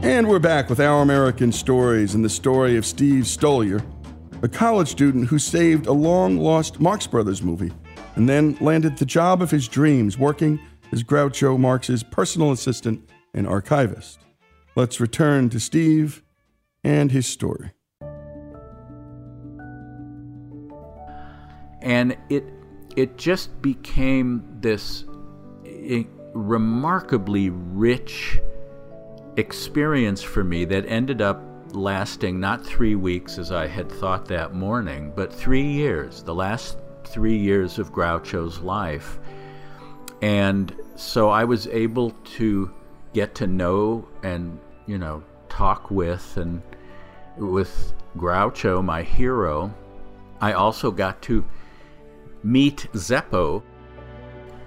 And 0.01 0.29
we're 0.29 0.39
back 0.39 0.69
with 0.69 0.79
Our 0.79 1.01
American 1.01 1.51
Stories 1.51 2.15
and 2.15 2.23
the 2.23 2.29
story 2.29 2.77
of 2.77 2.85
Steve 2.85 3.25
Stoliar, 3.25 3.83
a 4.41 4.47
college 4.47 4.87
student 4.87 5.27
who 5.27 5.39
saved 5.39 5.87
a 5.87 5.93
long 5.93 6.37
lost 6.37 6.79
Marx 6.79 7.05
Brothers 7.05 7.43
movie 7.43 7.73
and 8.15 8.27
then 8.27 8.57
landed 8.59 8.97
the 8.97 9.05
job 9.05 9.41
of 9.41 9.51
his 9.51 9.67
dreams 9.67 10.17
working 10.17 10.59
as 10.91 11.03
Groucho 11.03 11.59
Marx's 11.59 12.03
personal 12.03 12.51
assistant 12.51 13.09
and 13.33 13.47
archivist. 13.47 14.19
Let's 14.75 14.99
return 14.99 15.49
to 15.49 15.59
Steve 15.59 16.23
and 16.83 17.11
his 17.11 17.27
story. 17.27 17.71
And 21.81 22.17
it 22.29 22.43
it 22.95 23.17
just 23.17 23.61
became 23.61 24.43
this 24.59 25.05
eh, 25.65 26.03
remarkably 26.33 27.49
rich 27.49 28.39
experience 29.37 30.21
for 30.21 30.43
me 30.43 30.65
that 30.65 30.85
ended 30.87 31.21
up 31.21 31.41
lasting 31.71 32.39
not 32.39 32.65
three 32.65 32.95
weeks 32.95 33.37
as 33.37 33.51
I 33.51 33.67
had 33.67 33.91
thought 33.91 34.25
that 34.25 34.53
morning, 34.53 35.13
but 35.15 35.33
three 35.33 35.65
years, 35.65 36.23
the 36.23 36.33
last 36.33 36.77
three 37.11 37.37
years 37.37 37.79
of 37.79 37.91
Groucho's 37.91 38.59
life. 38.59 39.19
And 40.21 40.75
so 40.95 41.29
I 41.29 41.45
was 41.45 41.67
able 41.67 42.11
to 42.37 42.73
get 43.13 43.35
to 43.35 43.47
know 43.47 44.07
and, 44.23 44.59
you 44.85 44.97
know, 44.97 45.23
talk 45.47 45.89
with 45.89 46.37
and 46.37 46.61
with 47.37 47.93
Groucho, 48.17 48.83
my 48.83 49.03
hero. 49.03 49.73
I 50.41 50.53
also 50.53 50.91
got 50.91 51.21
to 51.23 51.45
meet 52.43 52.87
Zeppo 52.93 53.63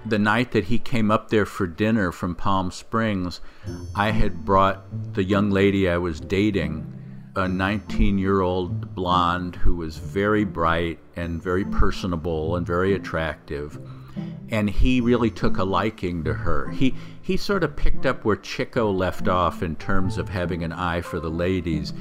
the 0.05 0.19
night 0.19 0.51
that 0.51 0.65
he 0.65 0.77
came 0.77 1.11
up 1.11 1.29
there 1.29 1.45
for 1.45 1.67
dinner 1.67 2.11
from 2.11 2.35
Palm 2.35 2.71
Springs, 2.71 3.41
I 3.95 4.11
had 4.11 4.43
brought 4.43 5.13
the 5.13 5.23
young 5.23 5.49
lady 5.49 5.87
I 5.87 5.97
was 5.97 6.19
dating, 6.19 6.93
a 7.35 7.47
19 7.47 8.17
year 8.17 8.41
old 8.41 8.93
blonde 8.93 9.55
who 9.55 9.75
was 9.75 9.97
very 9.97 10.43
bright 10.43 10.99
and 11.15 11.41
very 11.41 11.65
personable 11.65 12.55
and 12.55 12.65
very 12.65 12.93
attractive. 12.93 13.79
And 14.49 14.69
he 14.69 15.01
really 15.01 15.31
took 15.31 15.57
a 15.57 15.63
liking 15.63 16.23
to 16.25 16.33
her. 16.33 16.69
He, 16.69 16.93
he 17.21 17.37
sort 17.37 17.63
of 17.63 17.75
picked 17.75 18.05
up 18.05 18.23
where 18.23 18.35
Chico 18.35 18.91
left 18.91 19.27
off 19.27 19.63
in 19.63 19.75
terms 19.77 20.17
of 20.17 20.29
having 20.29 20.63
an 20.63 20.71
eye 20.71 21.01
for 21.01 21.19
the 21.19 21.31
ladies 21.31 21.93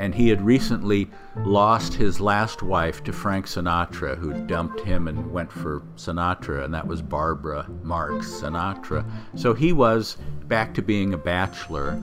and 0.00 0.14
he 0.14 0.30
had 0.30 0.40
recently 0.40 1.10
lost 1.44 1.92
his 1.92 2.22
last 2.22 2.62
wife 2.62 3.04
to 3.04 3.12
Frank 3.12 3.44
Sinatra, 3.44 4.16
who 4.16 4.32
dumped 4.46 4.80
him 4.80 5.06
and 5.06 5.30
went 5.30 5.52
for 5.52 5.82
Sinatra, 5.96 6.64
and 6.64 6.72
that 6.72 6.86
was 6.86 7.02
Barbara 7.02 7.66
Marx 7.82 8.26
Sinatra. 8.26 9.04
So 9.36 9.52
he 9.52 9.74
was 9.74 10.16
back 10.46 10.72
to 10.74 10.82
being 10.82 11.12
a 11.12 11.18
bachelor. 11.18 12.02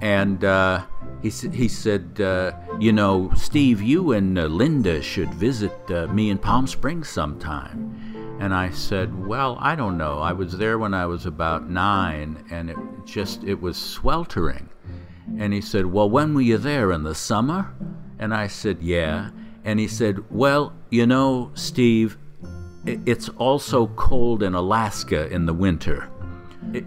And 0.00 0.44
uh, 0.44 0.84
he, 1.22 1.30
he 1.30 1.68
said, 1.68 2.20
uh, 2.20 2.52
You 2.78 2.92
know, 2.92 3.30
Steve, 3.36 3.82
you 3.82 4.12
and 4.12 4.38
uh, 4.38 4.46
Linda 4.46 5.02
should 5.02 5.32
visit 5.34 5.78
uh, 5.90 6.06
me 6.08 6.30
in 6.30 6.38
Palm 6.38 6.66
Springs 6.66 7.08
sometime. 7.08 8.36
And 8.40 8.52
I 8.54 8.70
said, 8.70 9.26
Well, 9.26 9.56
I 9.60 9.74
don't 9.74 9.96
know. 9.96 10.18
I 10.18 10.32
was 10.32 10.56
there 10.58 10.78
when 10.78 10.94
I 10.94 11.06
was 11.06 11.26
about 11.26 11.68
nine, 11.70 12.44
and 12.50 12.70
it 12.70 12.76
just, 13.04 13.42
it 13.44 13.60
was 13.60 13.76
sweltering. 13.76 14.68
And 15.38 15.52
he 15.52 15.60
said, 15.60 15.86
Well, 15.86 16.08
when 16.08 16.34
were 16.34 16.42
you 16.42 16.58
there? 16.58 16.92
In 16.92 17.02
the 17.02 17.14
summer? 17.14 17.74
And 18.18 18.34
I 18.34 18.46
said, 18.46 18.82
Yeah. 18.82 19.30
And 19.64 19.80
he 19.80 19.88
said, 19.88 20.30
Well, 20.30 20.74
you 20.90 21.06
know, 21.06 21.50
Steve, 21.54 22.18
it's 22.84 23.28
also 23.30 23.88
cold 23.88 24.42
in 24.42 24.54
Alaska 24.54 25.28
in 25.28 25.46
the 25.46 25.54
winter. 25.54 26.08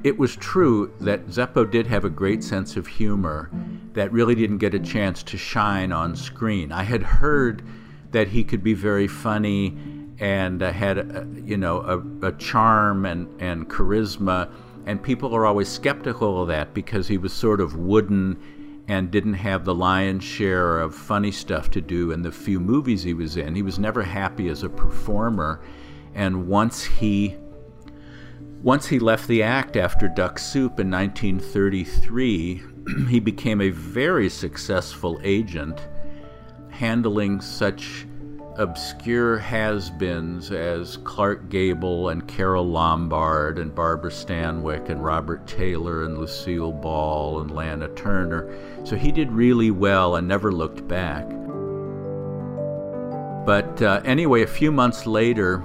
It 0.04 0.18
was 0.18 0.36
true 0.36 0.94
that 1.00 1.28
Zeppo 1.28 1.70
did 1.70 1.88
have 1.88 2.06
a 2.06 2.10
great 2.10 2.44
sense 2.44 2.78
of 2.78 2.88
humor 2.88 3.50
that 3.94 4.12
really 4.12 4.36
didn't 4.36 4.60
get 4.60 4.74
a 4.74 4.80
chance 4.80 5.24
to 5.24 5.38
shine 5.38 5.92
on 5.92 6.16
screen. 6.16 6.72
I 6.72 6.84
had 6.84 7.02
heard 7.02 7.64
that 8.12 8.28
he 8.28 8.44
could 8.44 8.64
be 8.64 8.74
very 8.74 9.08
funny 9.08 9.78
and 10.20 10.62
uh, 10.62 10.72
had, 10.72 10.98
a, 10.98 11.28
you 11.44 11.58
know, 11.58 11.80
a, 12.22 12.28
a 12.28 12.32
charm 12.34 13.06
and, 13.06 13.28
and 13.42 13.70
charisma 13.70 14.50
and 14.86 15.02
people 15.04 15.36
are 15.36 15.46
always 15.46 15.70
skeptical 15.70 16.42
of 16.42 16.48
that 16.48 16.74
because 16.74 17.08
he 17.08 17.18
was 17.18 17.32
sort 17.32 17.62
of 17.62 17.76
wooden 17.76 18.84
and 18.88 19.12
didn't 19.12 19.36
have 19.36 19.64
the 19.64 19.76
lion's 19.76 20.24
share 20.24 20.80
of 20.80 20.96
funny 20.96 21.32
stuff 21.32 21.70
to 21.70 21.80
do 21.80 22.12
in 22.12 22.24
the 22.24 22.32
few 22.32 22.60
movies 22.60 23.04
he 23.04 23.14
was 23.14 23.38
in. 23.38 23.54
He 23.54 23.62
was 23.62 23.78
never 23.78 24.02
happy 24.02 24.50
as 24.50 24.64
a 24.64 24.70
performer. 24.70 25.62
And 26.16 26.48
once 26.48 26.84
he 26.84 27.36
once 28.62 28.88
he 28.88 29.00
left 29.00 29.28
the 29.28 29.42
act 29.42 29.78
after 29.78 30.08
Duck 30.08 30.38
Soup 30.38 30.80
in 30.80 30.92
1933, 30.92 32.62
he 33.10 33.20
became 33.20 33.62
a 33.62 33.70
very 33.70 34.30
successful 34.30 35.20
agent, 35.24 35.88
handling 36.70 37.42
such 37.42 38.06
obscure 38.60 39.38
has 39.38 39.90
beens 39.90 40.52
as 40.52 40.98
Clark 40.98 41.50
Gable 41.50 42.10
and 42.10 42.28
Carole 42.28 42.68
Lombard 42.68 43.58
and 43.58 43.74
Barbara 43.74 44.12
Stanwyck 44.12 44.90
and 44.90 45.02
Robert 45.02 45.48
Taylor 45.48 46.04
and 46.04 46.18
Lucille 46.18 46.74
Ball 46.74 47.40
and 47.40 47.52
Lana 47.52 47.88
Turner. 47.96 48.54
So 48.84 48.98
he 48.98 49.14
did 49.14 49.32
really 49.32 49.72
well 49.72 50.18
and 50.18 50.28
never 50.28 50.52
looked 50.52 50.86
back. 50.90 51.26
But 53.46 53.82
uh, 53.82 54.02
anyway, 54.04 54.44
a 54.44 54.48
few 54.48 54.74
months 54.74 55.06
later, 55.06 55.64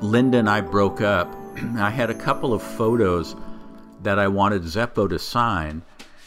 Linda 0.00 0.38
and 0.38 0.50
I 0.50 0.60
broke 0.60 1.00
up. 1.00 1.32
I 1.78 1.90
had 1.90 2.10
a 2.10 2.14
couple 2.14 2.52
of 2.52 2.62
photos 2.62 3.34
that 4.02 4.18
I 4.18 4.28
wanted 4.28 4.62
Zeppo 4.62 5.08
to 5.08 5.18
sign, 5.18 5.82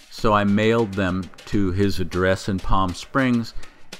so 0.09 0.33
I 0.33 0.43
mailed 0.43 0.93
them 0.93 1.29
to 1.47 1.71
his 1.71 1.99
address 1.99 2.49
in 2.49 2.59
Palm 2.59 2.93
Springs. 2.93 3.53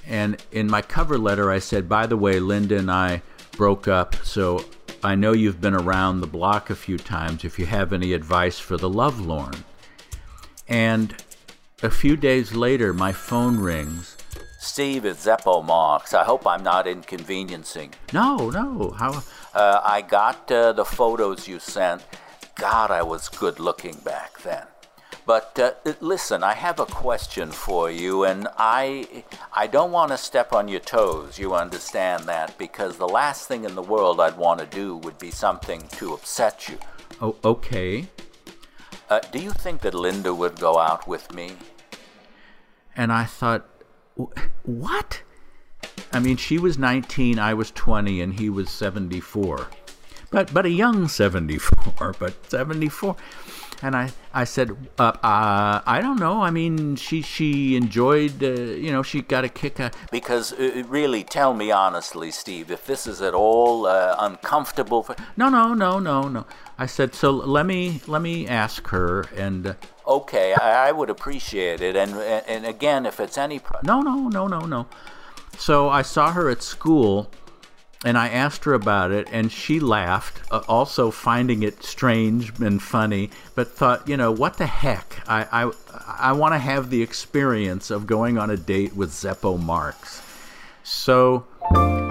And 0.06 0.44
in 0.52 0.70
my 0.70 0.82
cover 0.82 1.18
letter, 1.18 1.52
I 1.52 1.60
said, 1.60 1.88
by 1.88 2.08
the 2.08 2.18
way, 2.18 2.40
Linda 2.40 2.78
and 2.78 2.92
I 2.92 3.22
broke 3.52 3.88
up, 3.88 4.16
so 4.24 4.66
I 5.04 5.16
know 5.16 5.32
you've 5.32 5.62
been 5.62 5.76
around 5.76 6.20
the 6.22 6.28
block 6.28 6.70
a 6.70 6.76
few 6.76 6.98
times 6.98 7.46
if 7.46 7.58
you 7.58 7.66
have 7.66 7.94
any 7.94 8.14
advice 8.14 8.60
for 8.60 8.78
the 8.78 8.90
lovelorn. 8.90 9.64
And 10.68 11.16
a 11.84 11.90
few 11.90 12.16
days 12.16 12.54
later, 12.54 12.94
my 12.94 13.12
phone 13.12 13.58
rings. 13.58 14.18
Steve, 14.64 15.06
it's 15.06 15.26
Zeppo 15.26 15.66
Marx. 15.66 16.14
I 16.14 16.24
hope 16.24 16.46
I'm 16.46 16.62
not 16.62 16.86
inconveniencing. 16.86 17.96
No, 18.14 18.52
no. 18.52 18.92
How? 18.96 19.24
Uh, 19.56 19.82
I 19.84 20.04
got 20.04 20.52
uh, 20.52 20.72
the 20.72 20.86
photos 20.86 21.48
you 21.48 21.58
sent. 21.58 22.04
God, 22.56 22.92
I 22.92 23.02
was 23.02 23.28
good 23.28 23.60
looking 23.60 23.96
back 24.06 24.40
then. 24.44 24.68
But 25.26 25.58
uh, 25.58 25.94
listen, 26.00 26.44
I 26.44 26.54
have 26.54 26.80
a 26.80 26.86
question 26.86 27.50
for 27.52 27.90
you, 27.90 28.24
and 28.24 28.48
I 28.56 29.24
I 29.52 29.66
don't 29.66 29.92
want 29.92 30.12
to 30.12 30.18
step 30.18 30.54
on 30.54 30.68
your 30.68 30.80
toes. 30.80 31.40
You 31.40 31.56
understand 31.56 32.26
that? 32.26 32.56
Because 32.60 32.98
the 32.98 33.10
last 33.10 33.48
thing 33.48 33.66
in 33.66 33.74
the 33.74 33.82
world 33.82 34.22
I'd 34.22 34.38
want 34.38 34.60
to 34.60 34.68
do 34.68 34.96
would 34.98 35.18
be 35.18 35.32
something 35.32 35.88
to 35.94 36.14
upset 36.14 36.70
you. 36.70 36.78
Oh, 37.20 37.36
okay. 37.44 38.06
Uh, 39.10 39.22
do 39.32 39.40
you 39.40 39.52
think 39.52 39.82
that 39.82 39.96
Linda 39.96 40.36
would 40.36 40.60
go 40.60 40.78
out 40.78 41.08
with 41.08 41.34
me? 41.34 41.54
And 42.96 43.12
I 43.12 43.24
thought, 43.26 43.71
what? 44.64 45.22
I 46.14 46.20
mean, 46.20 46.38
she 46.38 46.58
was 46.58 46.78
19, 46.78 47.40
I 47.40 47.54
was 47.54 47.72
20, 47.72 48.22
and 48.22 48.40
he 48.40 48.50
was 48.50 48.70
74. 48.70 49.68
But 50.32 50.54
but 50.54 50.66
a 50.66 50.70
young 50.70 51.08
74, 51.08 52.16
but 52.20 52.34
74. 52.50 53.16
And 53.84 53.96
I, 53.96 54.12
I 54.32 54.44
said, 54.44 54.78
uh, 55.00 55.12
uh, 55.24 55.82
I 55.86 56.02
don't 56.02 56.20
know. 56.20 56.44
I 56.44 56.52
mean, 56.52 56.96
she 56.96 57.24
she 57.24 57.76
enjoyed, 57.76 58.42
uh, 58.44 58.52
you 58.52 58.92
know, 58.92 59.02
she 59.02 59.22
got 59.24 59.44
a 59.44 59.50
kick 59.50 59.80
out. 59.80 59.96
Because 60.12 60.54
uh, 60.54 60.84
really, 60.88 61.24
tell 61.24 61.56
me 61.56 61.72
honestly, 61.72 62.30
Steve, 62.30 62.70
if 62.70 62.86
this 62.86 63.08
is 63.08 63.22
at 63.22 63.34
all 63.34 63.88
uh, 63.88 64.16
uncomfortable 64.20 65.02
for. 65.02 65.16
No, 65.36 65.50
no, 65.50 65.74
no, 65.74 66.00
no, 66.00 66.28
no. 66.28 66.46
I 66.82 66.88
said, 66.88 67.14
so 67.14 67.30
let 67.30 67.68
me 67.68 68.02
let 68.08 68.24
me 68.24 68.48
ask 68.48 68.88
her 68.88 69.22
and. 69.36 69.68
Uh, 69.68 69.74
okay, 70.08 70.56
I, 70.56 70.88
I, 70.90 70.92
would 70.92 71.12
appreciate 71.12 71.80
it. 71.80 71.96
And 71.96 72.16
and 72.16 72.66
again, 72.66 73.06
if 73.06 73.20
it's 73.20 73.38
any. 73.38 73.60
Pro- 73.60 73.82
no, 73.84 74.02
no, 74.02 74.30
no, 74.30 74.48
no, 74.48 74.62
no. 74.62 74.88
So 75.60 75.90
I 75.90 76.02
saw 76.02 76.32
her 76.32 76.50
at 76.50 76.64
school 76.64 77.30
and 78.04 78.18
I 78.18 78.30
asked 78.30 78.64
her 78.64 78.74
about 78.74 79.12
it, 79.12 79.28
and 79.32 79.52
she 79.52 79.80
laughed, 79.80 80.42
uh, 80.50 80.64
also 80.68 81.12
finding 81.12 81.62
it 81.62 81.84
strange 81.84 82.60
and 82.60 82.82
funny, 82.82 83.30
but 83.54 83.68
thought, 83.68 84.10
you 84.10 84.18
know, 84.18 84.32
what 84.32 84.58
the 84.58 84.66
heck? 84.66 85.22
I, 85.28 85.66
I, 85.66 85.72
I 86.08 86.32
want 86.32 86.56
to 86.56 86.58
have 86.58 86.90
the 86.90 87.04
experience 87.04 87.92
of 87.92 88.08
going 88.08 88.40
on 88.40 88.50
a 88.50 88.58
date 88.58 88.96
with 88.96 89.12
Zeppo 89.12 89.62
Marx. 89.62 90.24
So 90.82 91.46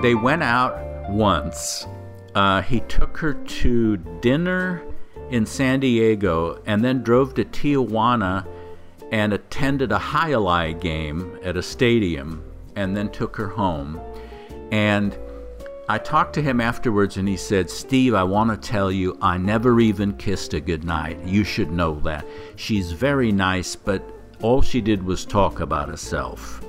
they 0.01 0.15
went 0.15 0.45
out 0.45 1.11
once. 1.11 1.89
Uh, 2.35 2.63
he 2.63 2.81
took 2.81 3.17
her 3.19 3.35
to 3.35 3.97
dinner 4.21 4.83
in 5.31 5.47
San 5.47 5.81
Diego 5.81 6.61
and 6.67 6.85
then 6.85 7.03
drove 7.03 7.35
to 7.35 7.45
Tijuana 7.45 8.47
and 9.13 9.33
attended 9.33 9.93
a 9.93 9.99
Jai 9.99 10.73
game 10.73 11.39
at 11.43 11.57
a 11.57 11.63
stadium 11.63 12.45
and 12.77 12.97
then 12.97 13.11
took 13.11 13.37
her 13.37 13.49
home. 13.49 14.01
And 14.71 15.17
I 15.89 15.99
talked 15.99 16.35
to 16.35 16.43
him 16.43 16.61
afterwards 16.61 17.17
and 17.17 17.29
he 17.29 17.37
said, 17.37 17.69
Steve, 17.69 18.15
I 18.15 18.23
want 18.23 18.51
to 18.51 18.69
tell 18.69 18.93
you, 18.93 19.19
I 19.21 19.37
never 19.39 19.81
even 19.81 20.17
kissed 20.17 20.55
a 20.55 20.61
goodnight. 20.61 21.19
You 21.25 21.43
should 21.43 21.73
know 21.73 21.99
that. 22.01 22.25
She's 22.55 22.93
very 22.93 23.33
nice, 23.33 23.75
but 23.75 24.03
all 24.41 24.63
she 24.63 24.81
did 24.81 25.03
was 25.03 25.25
talk 25.25 25.59
about 25.59 25.89
herself. 25.89 26.65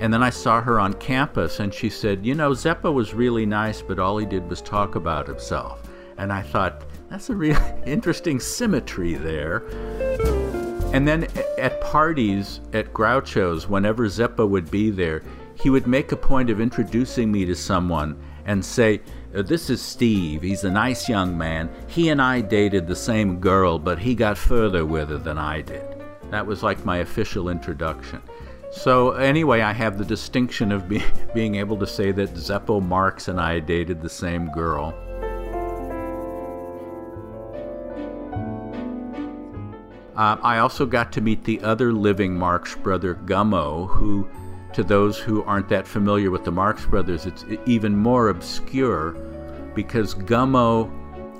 And 0.00 0.12
then 0.12 0.22
I 0.22 0.30
saw 0.30 0.60
her 0.60 0.80
on 0.80 0.94
campus 0.94 1.60
and 1.60 1.72
she 1.72 1.88
said, 1.88 2.26
You 2.26 2.34
know, 2.34 2.50
Zeppo 2.50 2.92
was 2.92 3.14
really 3.14 3.46
nice, 3.46 3.80
but 3.80 3.98
all 3.98 4.18
he 4.18 4.26
did 4.26 4.48
was 4.48 4.60
talk 4.60 4.94
about 4.96 5.26
himself. 5.26 5.82
And 6.18 6.32
I 6.32 6.42
thought, 6.42 6.82
that's 7.10 7.30
a 7.30 7.36
really 7.36 7.60
interesting 7.86 8.40
symmetry 8.40 9.14
there. 9.14 9.64
And 10.92 11.08
then 11.08 11.26
at 11.58 11.80
parties, 11.80 12.60
at 12.72 12.92
Groucho's, 12.92 13.68
whenever 13.68 14.06
Zeppo 14.06 14.48
would 14.48 14.70
be 14.70 14.90
there, 14.90 15.22
he 15.60 15.70
would 15.70 15.86
make 15.86 16.12
a 16.12 16.16
point 16.16 16.50
of 16.50 16.60
introducing 16.60 17.30
me 17.32 17.44
to 17.44 17.54
someone 17.54 18.20
and 18.46 18.64
say, 18.64 19.00
uh, 19.34 19.42
This 19.42 19.70
is 19.70 19.80
Steve. 19.80 20.42
He's 20.42 20.64
a 20.64 20.70
nice 20.70 21.08
young 21.08 21.36
man. 21.36 21.70
He 21.86 22.10
and 22.10 22.20
I 22.20 22.40
dated 22.40 22.86
the 22.86 22.96
same 22.96 23.40
girl, 23.40 23.78
but 23.78 23.98
he 23.98 24.14
got 24.14 24.36
further 24.38 24.84
with 24.84 25.08
her 25.08 25.18
than 25.18 25.38
I 25.38 25.62
did. 25.62 25.84
That 26.30 26.46
was 26.46 26.62
like 26.62 26.84
my 26.84 26.98
official 26.98 27.48
introduction. 27.48 28.20
So, 28.74 29.12
anyway, 29.12 29.60
I 29.60 29.72
have 29.72 29.98
the 29.98 30.04
distinction 30.04 30.72
of 30.72 30.88
be- 30.88 31.02
being 31.34 31.54
able 31.54 31.76
to 31.78 31.86
say 31.86 32.10
that 32.12 32.34
Zeppo 32.34 32.82
Marx 32.82 33.28
and 33.28 33.40
I 33.40 33.60
dated 33.60 34.02
the 34.02 34.10
same 34.10 34.50
girl. 34.50 34.92
Uh, 40.16 40.36
I 40.42 40.58
also 40.58 40.86
got 40.86 41.12
to 41.12 41.20
meet 41.20 41.44
the 41.44 41.60
other 41.62 41.92
living 41.92 42.36
Marx 42.36 42.74
brother, 42.74 43.14
Gummo, 43.14 43.88
who 43.88 44.28
to 44.74 44.82
those 44.82 45.18
who 45.18 45.44
aren't 45.44 45.68
that 45.68 45.86
familiar 45.86 46.32
with 46.32 46.44
the 46.44 46.50
Marx 46.50 46.84
Brothers, 46.84 47.26
it's 47.26 47.44
even 47.64 47.96
more 47.96 48.28
obscure 48.28 49.12
because 49.72 50.14
Gummo 50.16 50.90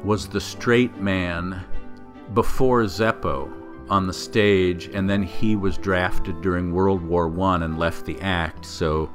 was 0.05 0.28
the 0.28 0.41
straight 0.41 0.97
man 0.99 1.64
before 2.32 2.85
Zeppo 2.85 3.64
on 3.89 4.07
the 4.07 4.12
stage, 4.12 4.89
and 4.95 5.09
then 5.09 5.22
he 5.22 5.57
was 5.57 5.76
drafted 5.78 6.41
during 6.41 6.72
World 6.72 7.03
War 7.03 7.26
I 7.43 7.57
and 7.57 7.78
left 7.78 8.07
the 8.07 8.20
act. 8.20 8.64
So 8.64 9.11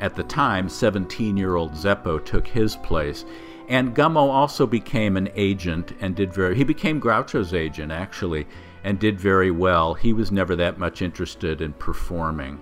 at 0.00 0.14
the 0.14 0.24
time, 0.24 0.68
17 0.68 1.36
year 1.36 1.56
old 1.56 1.72
Zeppo 1.72 2.24
took 2.24 2.46
his 2.46 2.76
place. 2.76 3.24
And 3.68 3.94
Gummo 3.94 4.28
also 4.28 4.66
became 4.66 5.16
an 5.16 5.30
agent 5.34 5.94
and 6.00 6.14
did 6.14 6.32
very, 6.32 6.54
he 6.54 6.64
became 6.64 7.00
Groucho's 7.00 7.54
agent 7.54 7.92
actually, 7.92 8.46
and 8.82 8.98
did 8.98 9.18
very 9.18 9.50
well. 9.50 9.94
He 9.94 10.12
was 10.12 10.30
never 10.30 10.54
that 10.56 10.78
much 10.78 11.00
interested 11.00 11.62
in 11.62 11.72
performing. 11.74 12.60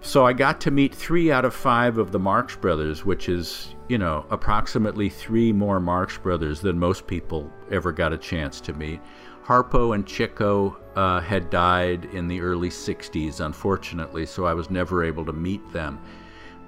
So 0.00 0.26
I 0.26 0.32
got 0.32 0.60
to 0.62 0.70
meet 0.70 0.94
three 0.94 1.30
out 1.30 1.44
of 1.44 1.54
five 1.54 1.96
of 1.96 2.10
the 2.10 2.18
Marx 2.18 2.56
Brothers, 2.56 3.04
which 3.04 3.28
is, 3.28 3.76
you 3.88 3.98
know, 3.98 4.26
approximately 4.30 5.08
three 5.08 5.52
more 5.52 5.78
Marx 5.78 6.18
Brothers 6.18 6.60
than 6.60 6.78
most 6.78 7.06
people 7.06 7.52
ever 7.70 7.92
got 7.92 8.12
a 8.12 8.18
chance 8.18 8.60
to 8.62 8.72
meet. 8.72 9.00
Harpo 9.44 9.94
and 9.94 10.06
Chico 10.06 10.76
uh, 10.96 11.20
had 11.20 11.50
died 11.50 12.06
in 12.12 12.28
the 12.28 12.40
early 12.40 12.68
60s, 12.68 13.40
unfortunately, 13.40 14.26
so 14.26 14.44
I 14.44 14.54
was 14.54 14.70
never 14.70 15.04
able 15.04 15.24
to 15.26 15.32
meet 15.32 15.72
them. 15.72 16.00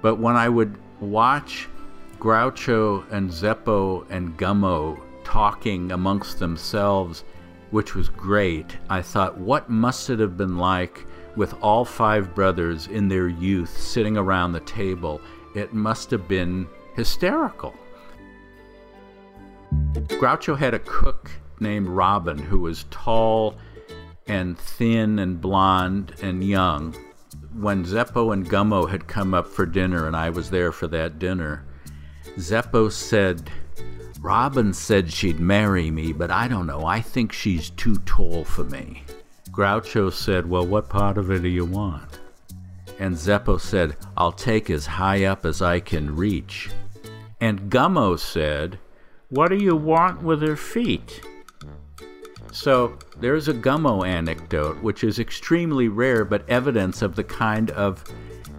But 0.01 0.15
when 0.15 0.35
I 0.35 0.49
would 0.49 0.77
watch 0.99 1.67
Groucho 2.19 3.09
and 3.11 3.29
Zeppo 3.29 4.05
and 4.09 4.37
Gummo 4.37 4.99
talking 5.23 5.91
amongst 5.91 6.39
themselves, 6.39 7.23
which 7.71 7.95
was 7.95 8.09
great, 8.09 8.77
I 8.89 9.01
thought, 9.01 9.37
what 9.37 9.69
must 9.69 10.09
it 10.09 10.19
have 10.19 10.37
been 10.37 10.57
like? 10.57 11.05
with 11.35 11.53
all 11.61 11.85
five 11.85 12.33
brothers 12.33 12.87
in 12.87 13.07
their 13.07 13.27
youth 13.27 13.77
sitting 13.77 14.17
around 14.17 14.51
the 14.51 14.59
table, 14.61 15.21
it 15.53 15.73
must 15.73 16.11
have 16.11 16.27
been 16.27 16.67
hysterical. 16.95 17.73
Groucho 19.93 20.57
had 20.57 20.73
a 20.73 20.79
cook 20.79 21.31
named 21.59 21.87
Robin 21.87 22.37
who 22.37 22.59
was 22.59 22.85
tall 22.89 23.55
and 24.27 24.57
thin 24.57 25.19
and 25.19 25.39
blonde 25.39 26.13
and 26.21 26.43
young. 26.43 26.95
When 27.53 27.85
Zeppo 27.85 28.33
and 28.33 28.49
Gummo 28.49 28.89
had 28.89 29.07
come 29.07 29.33
up 29.33 29.47
for 29.47 29.65
dinner, 29.65 30.07
and 30.07 30.15
I 30.15 30.29
was 30.29 30.49
there 30.49 30.71
for 30.71 30.87
that 30.87 31.19
dinner, 31.19 31.65
Zeppo 32.37 32.91
said, 32.91 33.49
Robin 34.19 34.73
said 34.73 35.11
she'd 35.11 35.39
marry 35.39 35.91
me, 35.91 36.11
but 36.11 36.31
I 36.31 36.47
don't 36.47 36.67
know. 36.67 36.85
I 36.85 36.99
think 36.99 37.31
she's 37.31 37.69
too 37.69 37.97
tall 38.05 38.43
for 38.43 38.63
me. 38.63 39.03
Groucho 39.51 40.11
said, 40.11 40.49
Well, 40.49 40.65
what 40.65 40.89
part 40.89 41.17
of 41.17 41.31
it 41.31 41.43
do 41.43 41.47
you 41.47 41.63
want? 41.63 42.19
And 42.99 43.15
Zeppo 43.15 43.59
said, 43.59 43.95
I'll 44.17 44.31
take 44.31 44.69
as 44.69 44.85
high 44.85 45.25
up 45.25 45.45
as 45.45 45.61
I 45.61 45.79
can 45.79 46.15
reach. 46.15 46.71
And 47.39 47.69
Gummo 47.69 48.19
said, 48.19 48.79
What 49.29 49.49
do 49.49 49.57
you 49.57 49.75
want 49.75 50.23
with 50.23 50.41
her 50.41 50.55
feet? 50.55 51.21
So 52.55 52.97
there's 53.19 53.49
a 53.49 53.53
Gummo 53.53 54.07
anecdote, 54.07 54.81
which 54.81 55.03
is 55.03 55.19
extremely 55.19 55.89
rare, 55.89 56.23
but 56.23 56.49
evidence 56.49 57.01
of 57.01 57.13
the 57.13 57.23
kind 57.25 57.69
of 57.71 58.01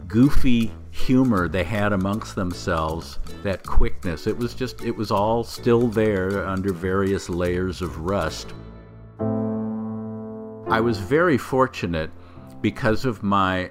goofy 0.06 0.70
humor 0.90 1.48
they 1.48 1.64
had 1.64 1.94
amongst 1.94 2.34
themselves, 2.34 3.18
that 3.42 3.64
quickness. 3.64 4.26
It 4.26 4.36
was 4.36 4.52
just, 4.52 4.84
it 4.84 4.94
was 4.94 5.10
all 5.10 5.42
still 5.42 5.88
there 5.88 6.46
under 6.46 6.74
various 6.74 7.30
layers 7.30 7.80
of 7.80 7.98
rust. 8.00 8.52
I 10.68 10.78
was 10.78 10.98
very 10.98 11.38
fortunate 11.38 12.10
because 12.60 13.06
of 13.06 13.22
my 13.22 13.70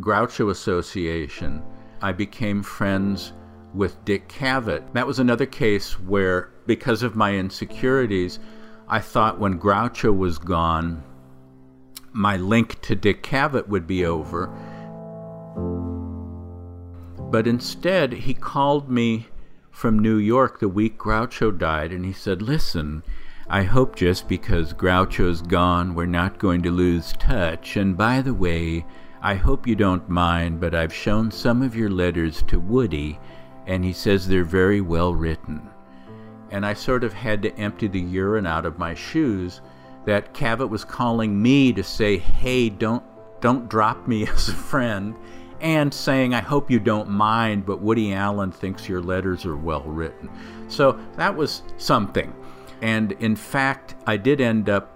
Groucho 0.00 0.50
association. 0.50 1.62
I 2.00 2.12
became 2.12 2.62
friends 2.62 3.34
with 3.74 4.02
Dick 4.06 4.26
Cavett. 4.26 4.90
That 4.94 5.06
was 5.06 5.18
another 5.18 5.44
case 5.44 6.00
where, 6.00 6.50
because 6.64 7.02
of 7.02 7.14
my 7.14 7.34
insecurities, 7.34 8.38
I 8.88 9.00
thought 9.00 9.40
when 9.40 9.58
Groucho 9.58 10.16
was 10.16 10.38
gone, 10.38 11.02
my 12.12 12.36
link 12.36 12.80
to 12.82 12.94
Dick 12.94 13.22
Cavett 13.22 13.66
would 13.68 13.86
be 13.86 14.06
over. 14.06 14.46
But 17.30 17.48
instead, 17.48 18.12
he 18.12 18.32
called 18.32 18.88
me 18.88 19.26
from 19.70 19.98
New 19.98 20.16
York 20.16 20.60
the 20.60 20.68
week 20.68 20.98
Groucho 20.98 21.50
died, 21.50 21.92
and 21.92 22.04
he 22.04 22.12
said, 22.12 22.40
Listen, 22.40 23.02
I 23.48 23.64
hope 23.64 23.96
just 23.96 24.28
because 24.28 24.72
Groucho's 24.72 25.42
gone, 25.42 25.94
we're 25.94 26.06
not 26.06 26.38
going 26.38 26.62
to 26.62 26.70
lose 26.70 27.12
touch. 27.14 27.76
And 27.76 27.96
by 27.96 28.22
the 28.22 28.34
way, 28.34 28.86
I 29.20 29.34
hope 29.34 29.66
you 29.66 29.74
don't 29.74 30.08
mind, 30.08 30.60
but 30.60 30.74
I've 30.74 30.94
shown 30.94 31.32
some 31.32 31.60
of 31.60 31.74
your 31.74 31.90
letters 31.90 32.42
to 32.44 32.60
Woody, 32.60 33.18
and 33.66 33.84
he 33.84 33.92
says 33.92 34.28
they're 34.28 34.44
very 34.44 34.80
well 34.80 35.12
written. 35.12 35.68
And 36.50 36.64
I 36.64 36.74
sort 36.74 37.04
of 37.04 37.12
had 37.12 37.42
to 37.42 37.56
empty 37.56 37.88
the 37.88 38.00
urine 38.00 38.46
out 38.46 38.66
of 38.66 38.78
my 38.78 38.94
shoes 38.94 39.60
that 40.04 40.32
Cavett 40.32 40.68
was 40.68 40.84
calling 40.84 41.40
me 41.40 41.72
to 41.72 41.82
say, 41.82 42.16
hey, 42.18 42.68
don't, 42.68 43.04
don't 43.40 43.68
drop 43.68 44.06
me 44.06 44.26
as 44.28 44.48
a 44.48 44.54
friend 44.54 45.16
and 45.60 45.92
saying, 45.92 46.34
I 46.34 46.40
hope 46.40 46.70
you 46.70 46.78
don't 46.78 47.08
mind, 47.08 47.66
but 47.66 47.80
Woody 47.80 48.12
Allen 48.12 48.52
thinks 48.52 48.88
your 48.88 49.00
letters 49.00 49.44
are 49.46 49.56
well 49.56 49.82
written. 49.82 50.30
So 50.68 50.98
that 51.16 51.34
was 51.34 51.62
something. 51.76 52.34
And 52.82 53.12
in 53.12 53.36
fact, 53.36 53.94
I 54.06 54.16
did 54.16 54.40
end 54.40 54.68
up 54.68 54.92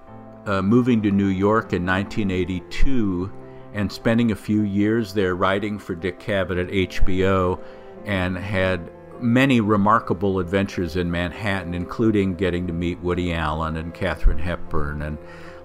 uh, 0.47 0.63
moving 0.63 1.03
to 1.03 1.11
New 1.11 1.29
York 1.29 1.73
in 1.73 1.87
1982 1.87 3.33
and 3.73 3.91
spending 3.91 4.33
a 4.33 4.37
few 4.37 4.63
years 4.63 5.15
there 5.15 5.35
writing 5.37 5.79
for 5.79 5.95
Dick 5.95 6.19
Cavett 6.19 6.61
at 6.61 6.69
HBO 6.69 7.61
and 8.05 8.37
had 8.37 8.91
many 9.23 9.61
remarkable 9.61 10.39
adventures 10.39 10.97
in 10.97 11.11
Manhattan, 11.11 11.75
including 11.75 12.35
getting 12.35 12.67
to 12.67 12.73
meet 12.73 13.01
Woody 13.01 13.33
Allen 13.33 13.77
and 13.77 13.95
Katharine 13.95 14.39
Hepburn 14.39 15.03
and 15.03 15.19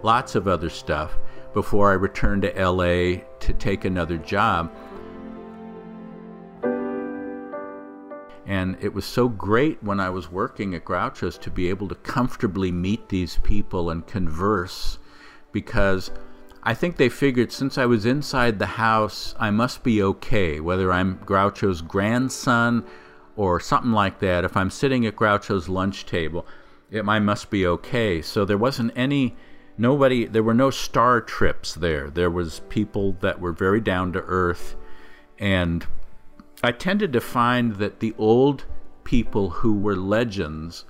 lots 0.03 0.35
of 0.35 0.47
other 0.47 0.69
stuff 0.69 1.17
before 1.53 1.91
I 1.91 1.95
returned 1.95 2.41
to 2.43 2.53
LA 2.53 3.21
to 3.39 3.53
take 3.53 3.85
another 3.85 4.17
job. 4.17 4.71
And 8.47 8.77
it 8.79 8.93
was 8.93 9.05
so 9.05 9.27
great 9.27 9.81
when 9.81 9.99
I 9.99 10.09
was 10.09 10.31
working 10.31 10.75
at 10.75 10.85
Groucho's 10.85 11.37
to 11.39 11.49
be 11.49 11.69
able 11.69 11.87
to 11.87 11.95
comfortably 11.95 12.71
meet 12.71 13.09
these 13.09 13.39
people 13.39 13.89
and 13.89 14.05
converse 14.05 14.99
because 15.51 16.11
I 16.61 16.73
think 16.73 16.97
they 16.97 17.09
figured 17.09 17.51
since 17.51 17.77
I 17.77 17.85
was 17.85 18.05
inside 18.05 18.59
the 18.59 18.65
house, 18.65 19.33
I 19.39 19.49
must 19.49 19.83
be 19.83 20.01
okay, 20.01 20.59
whether 20.59 20.91
I'm 20.91 21.19
Groucho's 21.19 21.81
grandson 21.81 22.85
or 23.35 23.59
something 23.59 23.91
like 23.91 24.19
that. 24.19 24.45
If 24.45 24.55
I'm 24.55 24.69
sitting 24.69 25.05
at 25.05 25.15
Groucho's 25.15 25.69
lunch 25.69 26.05
table, 26.05 26.45
it, 26.91 27.07
I 27.07 27.19
must 27.19 27.49
be 27.49 27.65
okay. 27.67 28.21
So 28.21 28.45
there 28.45 28.57
wasn't 28.57 28.93
any, 28.95 29.35
nobody, 29.77 30.25
there 30.25 30.43
were 30.43 30.53
no 30.53 30.69
star 30.69 31.21
trips 31.21 31.73
there. 31.73 32.09
There 32.09 32.31
was 32.31 32.61
people 32.69 33.13
that 33.21 33.39
were 33.39 33.51
very 33.51 33.81
down 33.81 34.13
to 34.13 34.21
earth 34.21 34.75
and 35.39 35.85
I 36.63 36.71
tended 36.71 37.13
to 37.13 37.21
find 37.21 37.75
that 37.75 37.99
the 37.99 38.13
old 38.17 38.65
people 39.03 39.49
who 39.49 39.73
were 39.73 39.95
legends 39.95 40.85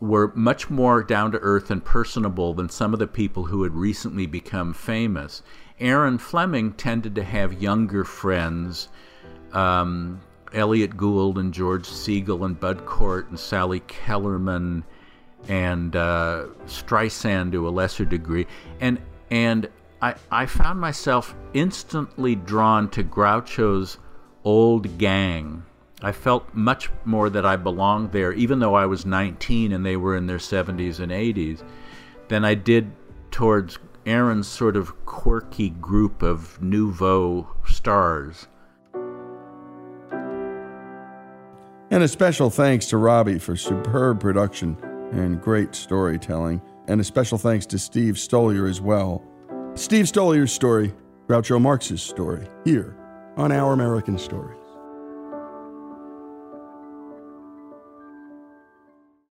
were 0.00 0.32
much 0.34 0.68
more 0.68 1.02
down 1.02 1.32
to 1.32 1.38
earth 1.38 1.70
and 1.70 1.82
personable 1.82 2.52
than 2.52 2.68
some 2.68 2.92
of 2.92 2.98
the 2.98 3.06
people 3.06 3.44
who 3.44 3.62
had 3.62 3.74
recently 3.74 4.26
become 4.26 4.74
famous. 4.74 5.42
Erin 5.80 6.18
Fleming 6.18 6.72
tended 6.72 7.14
to 7.14 7.24
have 7.24 7.62
younger 7.62 8.04
friends, 8.04 8.88
um, 9.52 10.20
Elliott 10.54 10.96
Gould 10.96 11.38
and 11.38 11.52
George 11.52 11.84
Segal 11.84 12.44
and 12.44 12.58
Bud 12.58 12.86
Cort 12.86 13.28
and 13.28 13.38
Sally 13.38 13.80
Kellerman 13.80 14.84
and 15.48 15.94
uh, 15.94 16.46
Streisand 16.66 17.52
to 17.52 17.68
a 17.68 17.70
lesser 17.70 18.04
degree, 18.04 18.46
and 18.80 18.98
and 19.30 19.68
I 20.00 20.14
I 20.30 20.46
found 20.46 20.80
myself 20.80 21.34
instantly 21.52 22.34
drawn 22.34 22.88
to 22.90 23.02
Groucho's 23.02 23.98
old 24.44 24.98
gang. 24.98 25.64
I 26.02 26.12
felt 26.12 26.54
much 26.54 26.90
more 27.04 27.30
that 27.30 27.46
I 27.46 27.56
belonged 27.56 28.12
there, 28.12 28.32
even 28.32 28.58
though 28.58 28.74
I 28.74 28.84
was 28.86 29.06
19 29.06 29.72
and 29.72 29.86
they 29.86 29.96
were 29.96 30.16
in 30.16 30.26
their 30.26 30.38
70s 30.38 31.00
and 31.00 31.10
80s, 31.10 31.62
than 32.28 32.44
I 32.44 32.54
did 32.54 32.92
towards 33.30 33.78
Erin's 34.04 34.46
sort 34.46 34.76
of 34.76 35.06
quirky 35.06 35.70
group 35.70 36.22
of 36.22 36.60
nouveau 36.60 37.48
stars. 37.66 38.46
And 41.94 42.02
a 42.02 42.08
special 42.08 42.50
thanks 42.50 42.86
to 42.86 42.96
Robbie 42.96 43.38
for 43.38 43.54
superb 43.54 44.18
production 44.18 44.76
and 45.12 45.40
great 45.40 45.76
storytelling. 45.76 46.60
And 46.88 47.00
a 47.00 47.04
special 47.04 47.38
thanks 47.38 47.66
to 47.66 47.78
Steve 47.78 48.16
Stoliar 48.16 48.68
as 48.68 48.80
well. 48.80 49.22
Steve 49.76 50.06
Stoliar's 50.06 50.52
story, 50.52 50.92
Groucho 51.28 51.60
Marx's 51.60 52.02
story, 52.02 52.48
here 52.64 52.96
on 53.36 53.52
Our 53.52 53.72
American 53.74 54.18
Stories. 54.18 54.63